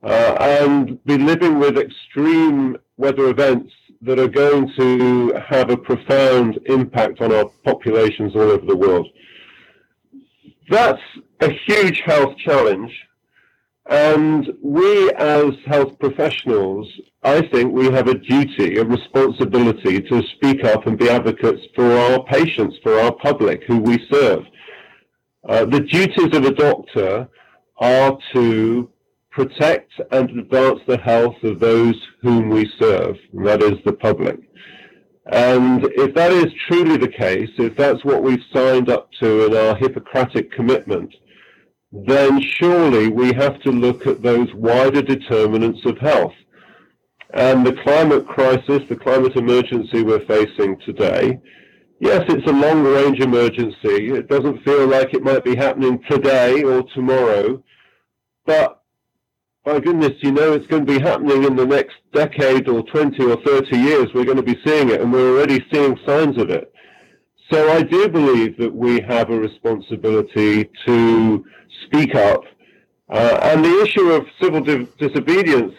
uh, 0.03 0.37
and 0.41 1.03
be 1.05 1.19
living 1.19 1.59
with 1.59 1.79
extreme 1.79 2.77
weather 2.97 3.29
events 3.29 3.73
that 4.03 4.19
are 4.19 4.29
going 4.29 4.71
to 4.77 5.33
have 5.49 5.71
a 5.71 5.77
profound 5.77 6.59
impact 6.67 7.21
on 7.21 7.33
our 7.33 7.47
populations 7.65 8.35
all 8.35 8.43
over 8.43 8.67
the 8.67 8.77
world. 8.77 9.09
That's 10.69 11.03
a 11.41 11.51
huge 11.67 12.01
health 12.05 12.37
challenge. 12.39 12.93
And 13.89 14.53
we, 14.63 15.13
as 15.13 15.53
health 15.67 15.99
professionals, 16.01 16.89
I 17.23 17.41
think 17.49 17.73
we 17.73 17.87
have 17.93 18.09
a 18.09 18.19
duty, 18.19 18.79
a 18.79 18.85
responsibility 18.85 20.01
to 20.01 20.23
speak 20.35 20.65
up 20.65 20.87
and 20.87 20.99
be 20.99 21.09
advocates 21.09 21.63
for 21.75 21.85
our 21.85 22.25
patients, 22.25 22.77
for 22.83 22.99
our 22.99 23.13
public 23.13 23.63
who 23.65 23.79
we 23.79 24.05
serve. 24.11 24.45
Uh, 25.49 25.65
the 25.65 25.81
duties 25.81 26.37
of 26.37 26.45
a 26.45 26.53
doctor 26.53 27.29
are 27.79 28.19
to 28.33 28.91
protect 29.31 29.93
and 30.11 30.31
advance 30.31 30.81
the 30.87 30.99
health 30.99 31.37
of 31.43 31.61
those 31.61 31.95
whom 32.23 32.49
we 32.49 32.71
serve, 32.81 33.17
and 33.33 33.47
that 33.47 33.63
is 33.63 33.79
the 33.85 33.93
public. 33.93 34.39
And 35.27 35.85
if 35.97 36.15
that 36.15 36.33
is 36.33 36.47
truly 36.67 36.97
the 36.97 37.09
case, 37.09 37.51
if 37.59 37.77
that's 37.77 38.05
what 38.05 38.23
we've 38.23 38.43
signed 38.53 38.89
up 38.89 39.11
to 39.21 39.47
in 39.47 39.57
our 39.57 39.77
Hippocratic 39.77 40.53
commitment, 40.53 41.15
then 41.93 42.41
surely 42.41 43.09
we 43.09 43.33
have 43.35 43.61
to 43.63 43.71
look 43.71 44.07
at 44.07 44.23
those 44.23 44.53
wider 44.55 45.03
determinants 45.03 45.85
of 45.85 45.99
health. 45.99 46.35
And 47.35 47.67
the 47.67 47.77
climate 47.85 48.27
crisis, 48.27 48.83
the 48.89 48.97
climate 48.97 49.37
emergency 49.37 50.03
we're 50.03 50.27
facing 50.27 50.79
today, 50.81 51.41
Yes, 51.99 52.25
it's 52.29 52.47
a 52.47 52.53
long 52.53 52.83
range 52.85 53.21
emergency. 53.21 54.13
It 54.13 54.29
doesn't 54.29 54.63
feel 54.65 54.87
like 54.87 55.15
it 55.15 55.23
might 55.23 55.45
be 55.45 55.57
happening 55.57 55.99
today 56.11 56.63
or 56.63 56.83
tomorrow, 56.95 57.63
but 58.45 58.83
my 59.65 59.81
goodness, 59.81 60.13
you 60.21 60.31
know 60.31 60.53
it's 60.53 60.67
going 60.67 60.85
to 60.87 60.93
be 60.99 61.01
happening 61.03 61.45
in 61.45 61.57
the 61.57 61.67
next 61.67 61.97
decade 62.13 62.69
or 62.69 62.83
20 62.83 63.25
or 63.25 63.37
30 63.43 63.79
years. 63.79 64.07
We're 64.15 64.25
going 64.27 64.37
to 64.37 64.43
be 64.43 64.61
seeing 64.65 64.91
it, 64.91 65.01
and 65.01 65.11
we're 65.13 65.37
already 65.37 65.65
seeing 65.73 65.99
signs 66.07 66.39
of 66.39 66.51
it. 66.51 66.73
So 67.51 67.71
I 67.73 67.83
do 67.83 68.09
believe 68.09 68.59
that 68.59 68.75
we 68.75 69.01
have 69.01 69.31
a 69.31 69.39
responsibility 69.39 70.71
to 70.87 71.45
speak 71.87 72.15
up. 72.15 72.43
Uh, 73.09 73.39
and 73.43 73.65
the 73.65 73.81
issue 73.83 74.11
of 74.13 74.27
civil 74.41 74.61
di- 74.61 74.87
disobedience, 74.99 75.75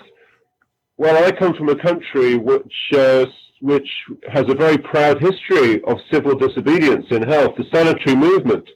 well, 0.98 1.24
I 1.24 1.32
come 1.32 1.54
from 1.54 1.70
a 1.70 1.76
country 1.76 2.36
which 2.36 2.74
uh, 2.94 3.26
which 3.62 3.90
has 4.30 4.46
a 4.48 4.56
very 4.56 4.78
proud 4.78 5.20
history 5.22 5.84
of 5.84 5.98
civil 6.12 6.36
disobedience 6.36 7.06
in 7.12 7.24
health, 7.24 7.56
the 7.58 7.66
sanitary 7.74 8.16
movement 8.16 8.68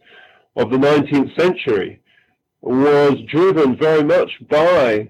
of 0.56 0.70
the 0.70 0.78
19th 0.78 1.40
century, 1.40 2.02
was 2.62 3.16
driven 3.28 3.78
very 3.78 4.04
much 4.04 4.32
by 4.50 5.10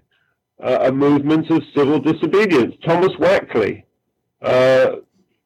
uh, 0.63 0.79
a 0.81 0.91
movement 0.91 1.49
of 1.49 1.61
civil 1.75 1.99
disobedience. 1.99 2.75
Thomas 2.85 3.11
Wakley, 3.19 3.83
uh, 4.41 4.97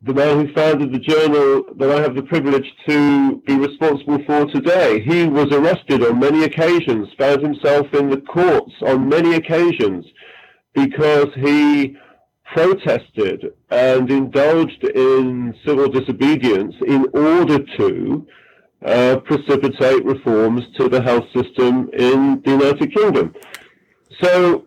the 0.02 0.14
man 0.14 0.46
who 0.46 0.54
founded 0.54 0.92
the 0.92 1.00
journal 1.00 1.64
that 1.78 1.90
I 1.90 2.02
have 2.02 2.16
the 2.16 2.22
privilege 2.24 2.72
to 2.88 3.38
be 3.48 3.56
responsible 3.56 4.24
for 4.26 4.46
today, 4.46 5.02
he 5.02 5.26
was 5.26 5.52
arrested 5.52 6.04
on 6.04 6.20
many 6.20 6.44
occasions, 6.44 7.08
found 7.18 7.42
himself 7.42 7.92
in 7.94 8.10
the 8.10 8.22
courts 8.22 8.74
on 8.86 9.10
many 9.10 9.36
occasions 9.36 10.06
because 10.74 11.30
he 11.36 11.98
protested 12.54 13.54
and 13.70 14.10
indulged 14.10 14.84
in 14.84 15.54
civil 15.66 15.90
disobedience 15.90 16.76
in 16.86 17.06
order 17.14 17.60
to 17.78 18.28
uh, 18.86 19.18
precipitate 19.24 20.06
reforms 20.06 20.64
to 20.78 20.88
the 20.88 21.02
health 21.02 21.26
system 21.34 21.90
in 21.94 22.42
the 22.44 22.52
United 22.52 22.94
Kingdom. 22.94 23.34
So 24.22 24.66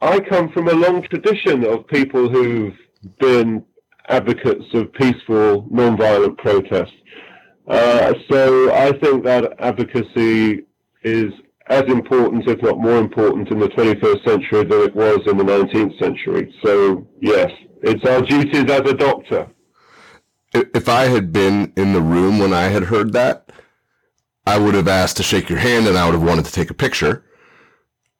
I 0.00 0.18
come 0.20 0.50
from 0.50 0.68
a 0.68 0.74
long 0.74 1.02
tradition 1.02 1.64
of 1.64 1.86
people 1.86 2.28
who've 2.28 2.76
been 3.18 3.64
advocates 4.08 4.64
of 4.74 4.92
peaceful, 4.94 5.66
non-violent 5.70 6.38
protest. 6.38 6.92
Uh, 7.68 8.12
so 8.28 8.72
I 8.74 8.92
think 8.98 9.24
that 9.24 9.54
advocacy 9.60 10.64
is 11.04 11.32
as 11.68 11.82
important, 11.82 12.48
if 12.48 12.62
not 12.62 12.78
more 12.78 12.98
important, 12.98 13.50
in 13.50 13.58
the 13.58 13.68
21st 13.68 14.24
century 14.24 14.64
than 14.64 14.82
it 14.82 14.94
was 14.94 15.20
in 15.26 15.36
the 15.36 15.44
19th 15.44 15.98
century. 15.98 16.54
So, 16.64 17.06
yes, 17.20 17.50
it's 17.82 18.04
our 18.04 18.22
duties 18.22 18.70
as 18.70 18.80
a 18.80 18.94
doctor. 18.94 19.48
If 20.54 20.88
I 20.88 21.04
had 21.04 21.32
been 21.32 21.72
in 21.76 21.92
the 21.92 22.02
room 22.02 22.38
when 22.38 22.52
I 22.52 22.64
had 22.64 22.84
heard 22.84 23.12
that, 23.12 23.50
I 24.46 24.58
would 24.58 24.74
have 24.74 24.88
asked 24.88 25.16
to 25.18 25.22
shake 25.22 25.48
your 25.48 25.60
hand 25.60 25.86
and 25.86 25.96
I 25.96 26.04
would 26.04 26.14
have 26.14 26.22
wanted 26.22 26.44
to 26.46 26.52
take 26.52 26.70
a 26.70 26.74
picture. 26.74 27.24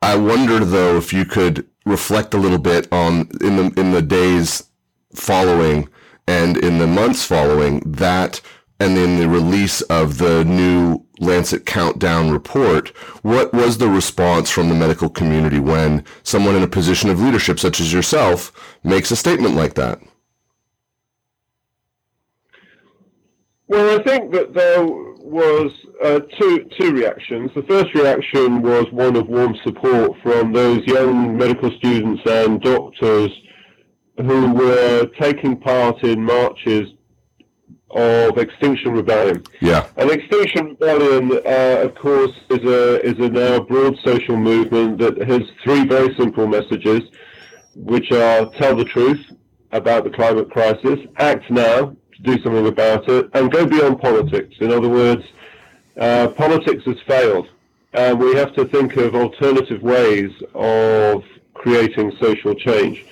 I 0.01 0.17
wonder 0.17 0.61
though 0.65 0.97
if 0.97 1.13
you 1.13 1.25
could 1.25 1.69
reflect 1.85 2.33
a 2.35 2.39
little 2.39 2.59
bit 2.59 2.89
on 2.93 3.29
in 3.41 3.57
the 3.57 3.73
in 3.77 3.91
the 3.91 4.03
days 4.03 4.65
following 5.15 5.89
and 6.27 6.57
in 6.57 6.79
the 6.79 6.87
months 6.87 7.25
following 7.25 7.81
that 7.81 8.41
and 8.83 8.99
in 8.99 9.17
the 9.17 9.29
release 9.29 9.81
of 9.83 10.19
the 10.19 10.45
new 10.45 11.07
Lancet 11.21 11.65
Countdown 11.65 12.33
report, 12.33 12.89
what 13.23 13.53
was 13.53 13.79
the 13.79 13.89
response 13.89 14.51
from 14.51 14.69
the 14.69 14.75
medical 14.75 15.09
community 15.09 15.61
when 15.61 16.05
someone 16.25 16.57
in 16.57 16.65
a 16.65 16.69
position 16.69 17.09
of 17.09 17.21
leadership, 17.21 17.61
such 17.61 17.79
as 17.79 17.93
yourself, 17.93 18.51
makes 18.83 19.13
a 19.13 19.17
statement 19.17 19.55
like 19.55 19.75
that? 19.75 20.01
Well, 23.69 24.01
I 24.01 24.03
think 24.03 24.33
that 24.33 24.53
there 24.53 24.85
was 24.85 25.71
uh, 26.03 26.19
two 26.41 26.69
two 26.81 26.91
reactions. 26.93 27.53
The 27.55 27.63
first 27.63 27.95
reaction 27.95 28.63
was 28.63 28.87
one 28.91 29.15
of 29.15 29.29
warm 29.29 29.55
support 29.63 30.11
from 30.25 30.53
those 30.53 30.85
young 30.87 31.37
medical 31.39 31.71
students 31.79 32.23
and 32.27 32.61
doctors 32.61 33.31
who 34.17 34.53
were 34.53 35.07
taking 35.21 35.57
part 35.57 36.03
in 36.03 36.25
marches 36.25 36.89
of 37.93 38.39
Extinction 38.39 38.93
Rebellion. 38.93 39.45
Yeah. 39.61 39.87
And 39.97 40.11
Extinction 40.11 40.77
Rebellion, 40.81 41.33
uh, 41.47 41.87
of 41.87 41.95
course, 41.95 42.33
is 42.51 42.65
a 42.65 43.01
is 43.05 43.19
a 43.19 43.29
now 43.29 43.61
broad 43.61 43.99
social 44.05 44.37
movement 44.37 44.99
that 44.99 45.19
has 45.29 45.43
three 45.63 45.87
very 45.87 46.15
simple 46.17 46.47
messages, 46.47 47.03
which 47.77 48.11
are 48.13 48.47
tell 48.61 48.75
the 48.77 48.85
truth 48.85 49.21
about 49.73 50.05
the 50.05 50.11
climate 50.11 50.51
crisis, 50.51 50.99
act 51.17 51.51
now 51.51 51.95
to 52.15 52.23
do 52.23 52.43
something 52.43 52.67
about 52.67 53.09
it, 53.09 53.31
and 53.35 53.51
go 53.51 53.67
beyond 53.67 54.01
politics. 54.01 54.55
In 54.61 54.71
other 54.73 54.89
words, 54.89 55.25
Uh, 55.93 56.29
politics 56.29 56.83
has 56.87 56.97
failed. 57.07 57.47
And 57.93 58.19
we 58.19 58.35
have 58.41 58.55
to 58.55 58.65
think 58.65 58.97
of 58.97 59.15
alternative 59.15 59.83
ways 59.83 60.33
of 60.55 61.23
creating 61.53 62.17
social 62.19 62.55
change. 62.55 63.05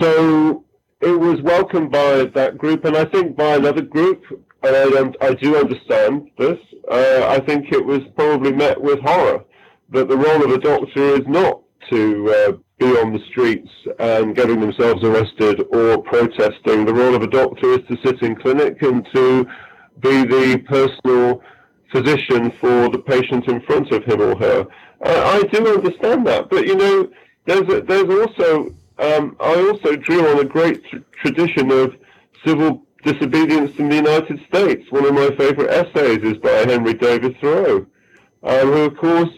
So 0.00 0.62
it 1.00 1.18
was 1.18 1.40
welcomed 1.42 1.90
by 1.90 2.24
that 2.24 2.56
group, 2.56 2.84
and 2.84 2.96
I 2.96 3.04
think 3.04 3.36
by 3.36 3.56
another 3.56 3.82
group, 3.82 4.22
and 4.62 5.14
I, 5.20 5.26
I 5.26 5.34
do 5.34 5.56
understand 5.56 6.30
this, 6.38 6.58
uh, 6.90 7.26
I 7.28 7.40
think 7.40 7.72
it 7.72 7.84
was 7.84 8.00
probably 8.16 8.52
met 8.52 8.80
with 8.80 9.00
horror 9.00 9.44
that 9.90 10.08
the 10.08 10.16
role 10.16 10.44
of 10.44 10.50
a 10.50 10.58
doctor 10.58 11.14
is 11.14 11.26
not 11.26 11.62
to 11.90 12.34
uh, 12.34 12.52
be 12.78 12.86
on 12.98 13.12
the 13.12 13.20
streets 13.28 13.70
and 13.98 14.34
getting 14.34 14.60
themselves 14.60 15.02
arrested 15.04 15.62
or 15.72 16.02
protesting. 16.02 16.84
The 16.84 16.94
role 16.94 17.14
of 17.14 17.22
a 17.22 17.28
doctor 17.28 17.72
is 17.72 17.86
to 17.88 17.96
sit 18.04 18.22
in 18.22 18.34
clinic 18.36 18.82
and 18.82 19.06
to 19.14 19.46
be 20.00 20.24
the 20.24 20.62
personal 20.66 21.42
physician 21.92 22.50
for 22.60 22.88
the 22.90 22.98
patient 22.98 23.46
in 23.48 23.60
front 23.62 23.92
of 23.92 24.04
him 24.04 24.20
or 24.20 24.36
her. 24.38 24.66
I 25.02 25.42
do 25.52 25.74
understand 25.74 26.26
that, 26.26 26.50
but 26.50 26.66
you 26.66 26.74
know, 26.74 27.08
there's 27.44 27.68
a, 27.72 27.80
there's 27.82 28.10
also 28.10 28.74
um, 28.98 29.36
I 29.40 29.54
also 29.54 29.96
drew 29.96 30.26
on 30.28 30.40
a 30.40 30.44
great 30.44 30.84
tr- 30.84 30.98
tradition 31.22 31.70
of 31.70 31.94
civil 32.44 32.82
disobedience 33.02 33.76
in 33.78 33.88
the 33.88 33.96
United 33.96 34.40
States. 34.48 34.90
One 34.90 35.06
of 35.06 35.14
my 35.14 35.30
favorite 35.36 35.70
essays 35.70 36.18
is 36.22 36.38
by 36.38 36.50
Henry 36.50 36.94
David 36.94 37.36
Thoreau, 37.40 37.86
um, 38.42 38.72
who, 38.72 38.84
of 38.84 38.96
course, 38.96 39.30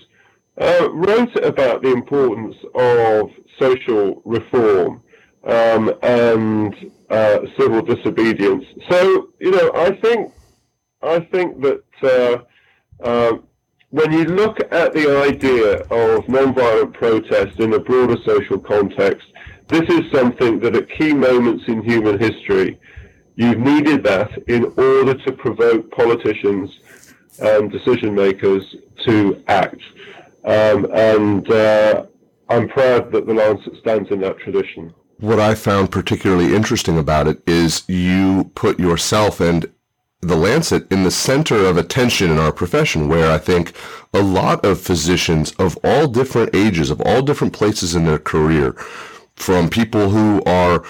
uh, 0.61 0.89
wrote 0.93 1.37
about 1.45 1.83
the 1.83 1.93
importance 1.93 2.57
of 2.75 3.31
social 3.59 4.23
reform 4.25 5.03
um, 5.45 5.93
and 6.03 6.75
uh, 7.11 7.41
civil 7.59 7.83
disobedience. 7.83 8.65
So, 8.89 9.29
you 9.41 9.51
know, 9.51 9.71
I 9.75 9.93
think 9.93 10.33
I 11.03 11.21
think 11.21 11.61
that 11.63 11.85
uh, 12.03 12.39
uh 13.03 13.39
when 13.91 14.13
you 14.13 14.25
look 14.25 14.59
at 14.71 14.93
the 14.93 15.23
idea 15.23 15.79
of 15.79 16.25
nonviolent 16.27 16.93
protest 16.93 17.59
in 17.59 17.73
a 17.73 17.79
broader 17.79 18.17
social 18.25 18.59
context, 18.59 19.27
this 19.69 19.89
is 19.89 20.11
something 20.13 20.61
that 20.61 20.77
at 20.77 20.91
key 20.91 21.15
moments 21.15 21.65
in 21.69 21.83
human 21.83 22.19
history, 22.19 22.79
you've 23.37 23.59
needed 23.59 24.03
that 24.05 24.31
in 24.49 24.65
order 24.77 25.15
to 25.15 25.33
provoke 25.33 25.91
politicians 25.91 26.81
and 27.41 27.71
decision 27.71 28.15
makers 28.15 28.63
to 29.07 29.43
act. 29.49 29.81
Um, 30.45 30.87
and 30.93 31.51
uh, 31.51 32.07
I'm 32.49 32.69
proud 32.69 33.13
that 33.13 33.27
the 33.27 33.35
Lancet 33.35 33.75
stands 33.81 34.11
in 34.11 34.21
that 34.21 34.39
tradition. 34.39 34.93
What 35.19 35.41
I 35.41 35.55
found 35.55 35.91
particularly 35.91 36.55
interesting 36.55 36.99
about 36.99 37.27
it 37.27 37.43
is 37.47 37.89
you 37.89 38.51
put 38.55 38.79
yourself 38.79 39.41
and 39.41 39.71
the 40.21 40.37
Lancet 40.37 40.91
in 40.91 41.05
the 41.05 41.11
center 41.11 41.67
of 41.67 41.77
attention 41.77 42.31
in 42.31 42.39
our 42.39 42.53
profession, 42.53 43.09
where 43.09 43.31
I 43.31 43.39
think 43.39 43.73
a 44.13 44.21
lot 44.21 44.65
of 44.65 44.81
physicians 44.81 45.53
of 45.53 45.79
all 45.85 46.09
different 46.09 46.55
ages, 46.55 46.91
of 46.91 47.01
all 47.03 47.23
different 47.23 47.53
places 47.53 47.95
in 47.95 48.05
their 48.05 48.19
career, 48.19 48.73
from 49.37 49.69
people 49.69 50.11
who 50.11 50.43
are 50.45 50.85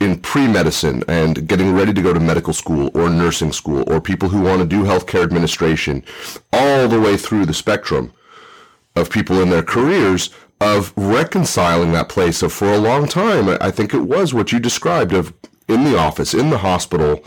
in 0.00 0.18
pre-medicine 0.18 1.02
and 1.08 1.48
getting 1.48 1.72
ready 1.72 1.94
to 1.94 2.02
go 2.02 2.12
to 2.12 2.20
medical 2.20 2.52
school 2.52 2.90
or 2.94 3.08
nursing 3.08 3.52
school, 3.52 3.90
or 3.90 4.00
people 4.00 4.28
who 4.28 4.42
want 4.42 4.60
to 4.60 4.66
do 4.66 4.82
healthcare 4.82 5.22
administration, 5.22 6.04
all 6.52 6.86
the 6.86 7.00
way 7.00 7.16
through 7.16 7.46
the 7.46 7.54
spectrum 7.54 8.12
of 8.96 9.08
people 9.08 9.40
in 9.40 9.48
their 9.48 9.62
careers 9.62 10.28
of 10.60 10.92
reconciling 10.96 11.92
that 11.92 12.08
place. 12.08 12.38
So 12.38 12.48
for 12.50 12.72
a 12.72 12.78
long 12.78 13.08
time, 13.08 13.56
I 13.60 13.70
think 13.70 13.94
it 13.94 14.02
was 14.02 14.34
what 14.34 14.52
you 14.52 14.60
described 14.60 15.12
of 15.12 15.32
in 15.68 15.84
the 15.84 15.96
office, 15.98 16.34
in 16.34 16.50
the 16.50 16.58
hospital, 16.58 17.24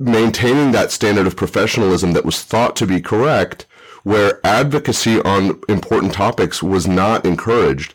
maintaining 0.00 0.72
that 0.72 0.90
standard 0.90 1.26
of 1.26 1.36
professionalism 1.36 2.12
that 2.12 2.24
was 2.24 2.42
thought 2.42 2.74
to 2.76 2.86
be 2.86 3.00
correct, 3.00 3.66
where 4.02 4.40
advocacy 4.44 5.20
on 5.20 5.60
important 5.68 6.14
topics 6.14 6.62
was 6.62 6.88
not 6.88 7.26
encouraged, 7.26 7.92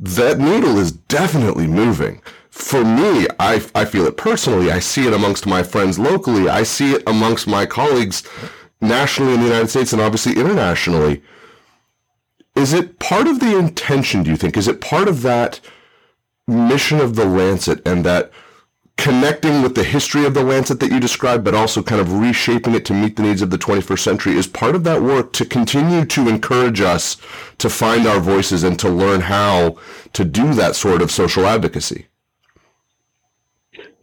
that 0.00 0.38
needle 0.38 0.76
is 0.78 0.90
definitely 0.90 1.68
moving. 1.68 2.20
For 2.50 2.84
me, 2.84 3.26
I, 3.38 3.64
I 3.74 3.84
feel 3.84 4.06
it 4.06 4.16
personally. 4.16 4.70
I 4.70 4.80
see 4.80 5.06
it 5.06 5.12
amongst 5.12 5.46
my 5.46 5.62
friends 5.62 5.98
locally. 5.98 6.48
I 6.48 6.64
see 6.64 6.92
it 6.94 7.02
amongst 7.06 7.46
my 7.46 7.66
colleagues 7.66 8.24
nationally 8.80 9.34
in 9.34 9.40
the 9.40 9.46
United 9.46 9.68
States 9.68 9.92
and 9.92 10.02
obviously 10.02 10.32
internationally. 10.32 11.22
Is 12.56 12.72
it 12.72 12.98
part 12.98 13.28
of 13.28 13.38
the 13.40 13.56
intention, 13.56 14.24
do 14.24 14.30
you 14.30 14.36
think? 14.36 14.56
Is 14.56 14.68
it 14.68 14.80
part 14.80 15.08
of 15.08 15.22
that 15.22 15.60
mission 16.46 17.00
of 17.00 17.14
the 17.14 17.24
Lancet 17.24 17.80
and 17.86 18.04
that 18.04 18.30
connecting 18.96 19.62
with 19.62 19.74
the 19.74 19.84
history 19.84 20.24
of 20.24 20.34
the 20.34 20.42
Lancet 20.42 20.80
that 20.80 20.90
you 20.90 21.00
described, 21.00 21.44
but 21.44 21.54
also 21.54 21.82
kind 21.82 22.00
of 22.00 22.20
reshaping 22.20 22.74
it 22.74 22.84
to 22.86 22.94
meet 22.94 23.16
the 23.16 23.22
needs 23.22 23.42
of 23.42 23.50
the 23.50 23.58
21st 23.58 23.98
century 23.98 24.36
is 24.36 24.46
part 24.46 24.74
of 24.74 24.84
that 24.84 25.02
work 25.02 25.32
to 25.34 25.44
continue 25.44 26.04
to 26.04 26.28
encourage 26.28 26.80
us 26.80 27.16
to 27.58 27.68
find 27.68 28.06
our 28.06 28.20
voices 28.20 28.62
and 28.62 28.78
to 28.78 28.88
learn 28.88 29.22
how 29.22 29.76
to 30.12 30.24
do 30.24 30.54
that 30.54 30.76
sort 30.76 31.02
of 31.02 31.10
social 31.10 31.46
advocacy. 31.46 32.06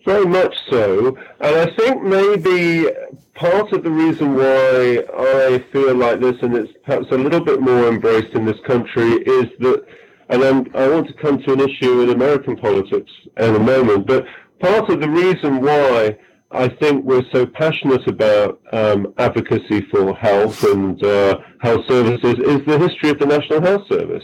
Very 0.05 0.25
much 0.25 0.55
so. 0.69 1.15
And 1.39 1.55
I 1.55 1.75
think 1.75 2.03
maybe 2.03 2.89
part 3.35 3.71
of 3.71 3.83
the 3.83 3.91
reason 3.91 4.35
why 4.35 5.03
I 5.17 5.65
feel 5.71 5.95
like 5.95 6.19
this, 6.19 6.35
and 6.41 6.55
it's 6.55 6.71
perhaps 6.83 7.07
a 7.11 7.17
little 7.17 7.39
bit 7.39 7.61
more 7.61 7.87
embraced 7.87 8.33
in 8.33 8.45
this 8.45 8.59
country, 8.65 9.13
is 9.13 9.45
that, 9.59 9.85
and 10.29 10.43
I'm, 10.43 10.75
i 10.75 10.87
want 10.87 11.07
to 11.07 11.13
come 11.13 11.41
to 11.43 11.53
an 11.53 11.59
issue 11.59 12.01
in 12.01 12.09
American 12.09 12.55
politics 12.55 13.11
in 13.37 13.55
a 13.55 13.59
moment, 13.59 14.07
but 14.07 14.25
part 14.61 14.89
of 14.89 15.01
the 15.01 15.09
reason 15.09 15.61
why 15.61 16.17
I 16.51 16.67
think 16.67 17.05
we're 17.05 17.23
so 17.33 17.45
passionate 17.45 18.07
about 18.07 18.61
um, 18.71 19.13
advocacy 19.17 19.81
for 19.91 20.15
health 20.15 20.63
and 20.63 21.01
uh, 21.03 21.39
health 21.61 21.85
services 21.87 22.35
is 22.39 22.65
the 22.65 22.77
history 22.77 23.09
of 23.09 23.19
the 23.19 23.25
National 23.25 23.61
Health 23.61 23.87
Service. 23.89 24.23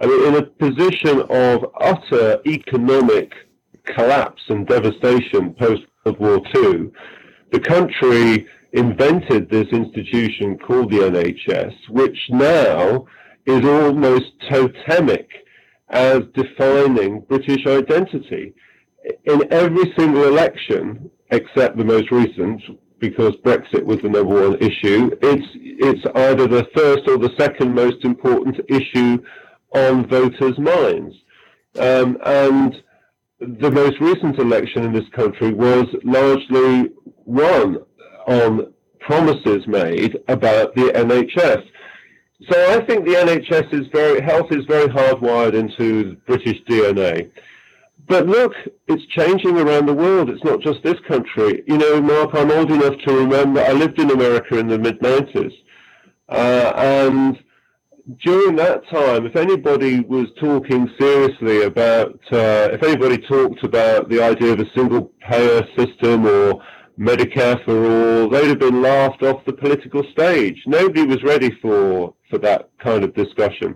I 0.00 0.06
mean, 0.06 0.26
in 0.26 0.36
a 0.36 0.42
position 0.42 1.22
of 1.30 1.64
utter 1.80 2.40
economic 2.46 3.32
collapse 3.84 4.42
and 4.48 4.66
devastation 4.66 5.54
post 5.54 5.82
World 6.04 6.18
War 6.18 6.40
II, 6.56 6.90
the 7.52 7.60
country 7.60 8.46
invented 8.72 9.48
this 9.48 9.68
institution 9.68 10.58
called 10.58 10.90
the 10.90 10.98
NHS, 10.98 11.74
which 11.90 12.18
now 12.30 13.06
is 13.46 13.64
almost 13.64 14.26
totemic 14.50 15.30
as 15.88 16.22
defining 16.34 17.20
British 17.20 17.64
identity 17.66 18.54
in 19.24 19.52
every 19.52 19.92
single 19.96 20.24
election, 20.24 21.10
except 21.30 21.76
the 21.76 21.84
most 21.84 22.10
recent, 22.10 22.62
because 22.98 23.32
Brexit 23.44 23.84
was 23.84 23.98
the 23.98 24.08
number 24.08 24.48
one 24.48 24.56
issue, 24.60 25.10
it's 25.20 25.46
it's 25.54 26.06
either 26.14 26.46
the 26.46 26.66
first 26.74 27.08
or 27.08 27.18
the 27.18 27.34
second 27.38 27.74
most 27.74 28.04
important 28.04 28.58
issue 28.68 29.18
on 29.74 30.08
voters' 30.08 30.58
minds. 30.58 31.14
Um, 31.78 32.16
and 32.24 32.82
the 33.40 33.70
most 33.70 34.00
recent 34.00 34.38
election 34.38 34.84
in 34.84 34.92
this 34.92 35.08
country 35.10 35.52
was 35.52 35.86
largely 36.04 36.90
won 37.24 37.78
on 38.26 38.72
promises 39.00 39.66
made 39.66 40.16
about 40.28 40.74
the 40.74 40.92
NHS. 40.94 41.64
So 42.50 42.72
I 42.72 42.84
think 42.84 43.04
the 43.04 43.14
NHS 43.14 43.72
is 43.74 43.86
very 43.92 44.20
health 44.20 44.50
is 44.50 44.64
very 44.66 44.88
hardwired 44.88 45.54
into 45.54 46.16
British 46.26 46.62
DNA. 46.68 47.30
But 48.06 48.26
look, 48.26 48.52
it's 48.86 49.04
changing 49.06 49.58
around 49.58 49.86
the 49.86 49.94
world. 49.94 50.28
It's 50.28 50.44
not 50.44 50.60
just 50.60 50.82
this 50.82 50.98
country. 51.08 51.62
You 51.66 51.78
know, 51.78 52.00
Mark, 52.02 52.30
I'm 52.34 52.50
old 52.50 52.70
enough 52.70 52.94
to 53.06 53.14
remember 53.14 53.60
I 53.60 53.72
lived 53.72 53.98
in 53.98 54.10
America 54.10 54.58
in 54.58 54.68
the 54.68 54.78
mid 54.78 55.00
90s. 55.00 55.52
Uh, 56.28 56.72
and 56.76 57.38
during 58.22 58.56
that 58.56 58.86
time, 58.88 59.24
if 59.24 59.36
anybody 59.36 60.00
was 60.00 60.26
talking 60.38 60.90
seriously 60.98 61.62
about, 61.62 62.20
uh, 62.30 62.68
if 62.72 62.82
anybody 62.82 63.18
talked 63.18 63.64
about 63.64 64.10
the 64.10 64.22
idea 64.22 64.52
of 64.52 64.60
a 64.60 64.70
single 64.74 65.10
payer 65.26 65.62
system 65.76 66.26
or 66.26 66.62
Medicare 66.98 67.64
for 67.64 67.86
all, 67.86 68.28
they'd 68.28 68.48
have 68.48 68.58
been 68.58 68.82
laughed 68.82 69.22
off 69.22 69.44
the 69.46 69.52
political 69.52 70.02
stage. 70.12 70.62
Nobody 70.66 71.04
was 71.04 71.22
ready 71.22 71.50
for, 71.62 72.14
for 72.28 72.38
that 72.38 72.68
kind 72.78 73.02
of 73.04 73.14
discussion. 73.14 73.74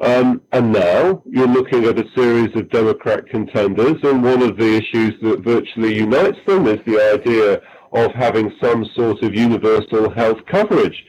Um, 0.00 0.42
and 0.52 0.72
now 0.72 1.22
you're 1.26 1.48
looking 1.48 1.84
at 1.84 1.98
a 1.98 2.08
series 2.14 2.54
of 2.54 2.70
Democrat 2.70 3.26
contenders, 3.26 3.96
and 4.04 4.22
one 4.22 4.42
of 4.42 4.56
the 4.56 4.76
issues 4.76 5.14
that 5.22 5.40
virtually 5.40 5.96
unites 5.96 6.38
them 6.46 6.66
is 6.66 6.78
the 6.86 7.00
idea 7.14 7.60
of 7.92 8.12
having 8.12 8.52
some 8.62 8.84
sort 8.94 9.22
of 9.22 9.34
universal 9.34 10.08
health 10.10 10.38
coverage. 10.46 11.04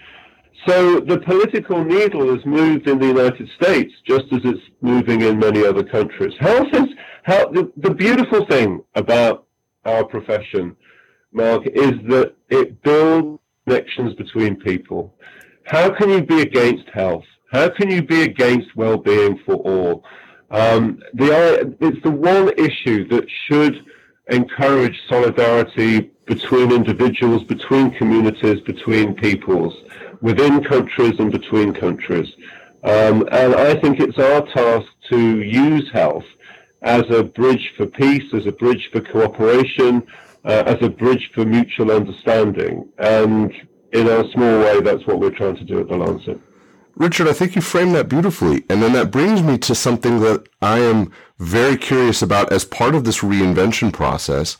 So 0.67 0.99
the 0.99 1.19
political 1.19 1.83
needle 1.83 2.33
has 2.33 2.43
moved 2.45 2.87
in 2.87 2.99
the 2.99 3.07
United 3.07 3.47
States 3.61 3.93
just 4.07 4.25
as 4.31 4.41
it's 4.43 4.61
moving 4.81 5.21
in 5.21 5.37
many 5.37 5.65
other 5.65 5.83
countries. 5.83 6.33
Health 6.39 6.67
is 6.73 6.87
how, 7.23 7.49
the, 7.49 7.71
the 7.77 7.93
beautiful 7.93 8.45
thing 8.47 8.83
about 8.95 9.45
our 9.85 10.03
profession, 10.03 10.75
Mark, 11.31 11.65
is 11.67 11.93
that 12.07 12.33
it 12.49 12.81
builds 12.81 13.39
connections 13.67 14.15
between 14.15 14.55
people. 14.55 15.13
How 15.65 15.91
can 15.91 16.09
you 16.09 16.23
be 16.23 16.41
against 16.41 16.89
health? 16.89 17.25
How 17.51 17.69
can 17.69 17.89
you 17.89 18.03
be 18.03 18.21
against 18.23 18.75
well-being 18.75 19.39
for 19.39 19.55
all? 19.55 20.03
Um, 20.51 21.01
the, 21.13 21.75
it's 21.79 22.01
the 22.03 22.11
one 22.11 22.49
issue 22.57 23.07
that 23.09 23.25
should 23.45 23.85
encourage 24.29 24.99
solidarity 25.07 26.11
between 26.25 26.71
individuals, 26.71 27.43
between 27.43 27.91
communities, 27.91 28.61
between 28.61 29.15
peoples, 29.15 29.75
within 30.21 30.63
countries 30.63 31.19
and 31.19 31.31
between 31.31 31.73
countries. 31.73 32.27
Um, 32.83 33.27
and 33.31 33.55
I 33.55 33.73
think 33.79 33.99
it's 33.99 34.19
our 34.19 34.45
task 34.45 34.87
to 35.09 35.41
use 35.41 35.89
health 35.91 36.25
as 36.83 37.03
a 37.09 37.23
bridge 37.23 37.73
for 37.75 37.87
peace, 37.87 38.31
as 38.33 38.45
a 38.45 38.51
bridge 38.51 38.89
for 38.91 39.01
cooperation, 39.01 40.03
uh, 40.45 40.63
as 40.67 40.77
a 40.81 40.89
bridge 40.89 41.31
for 41.33 41.45
mutual 41.45 41.91
understanding. 41.91 42.87
And 42.99 43.51
in 43.91 44.07
a 44.07 44.31
small 44.31 44.59
way, 44.59 44.81
that's 44.81 45.05
what 45.07 45.19
we're 45.19 45.31
trying 45.31 45.57
to 45.57 45.63
do 45.63 45.79
at 45.79 45.87
the 45.87 45.97
Lancet. 45.97 46.39
Richard, 46.99 47.29
I 47.29 47.33
think 47.33 47.55
you 47.55 47.61
framed 47.61 47.95
that 47.95 48.09
beautifully. 48.09 48.65
And 48.69 48.83
then 48.83 48.91
that 48.93 49.09
brings 49.09 49.41
me 49.41 49.57
to 49.59 49.73
something 49.73 50.19
that 50.19 50.47
I 50.61 50.79
am 50.79 51.11
very 51.39 51.77
curious 51.77 52.21
about 52.21 52.51
as 52.51 52.65
part 52.65 52.93
of 52.93 53.05
this 53.05 53.19
reinvention 53.19 53.91
process. 53.93 54.57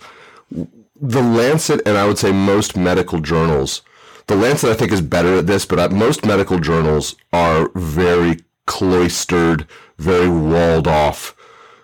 The 0.50 1.22
Lancet, 1.22 1.82
and 1.86 1.98
I 1.98 2.08
would 2.08 2.18
say 2.18 2.32
most 2.32 2.78
medical 2.78 3.20
journals, 3.20 3.82
the 4.28 4.36
Lancet 4.36 4.70
I 4.70 4.74
think 4.74 4.94
is 4.94 5.02
better 5.02 5.36
at 5.36 5.48
this, 5.48 5.66
but 5.66 5.80
uh, 5.80 5.90
most 5.90 6.26
medical 6.26 6.60
journals 6.60 7.16
are 7.34 7.70
very 7.76 8.40
cloistered, 8.68 9.68
very 9.98 10.30
walled 10.30 10.88
off, 10.88 11.36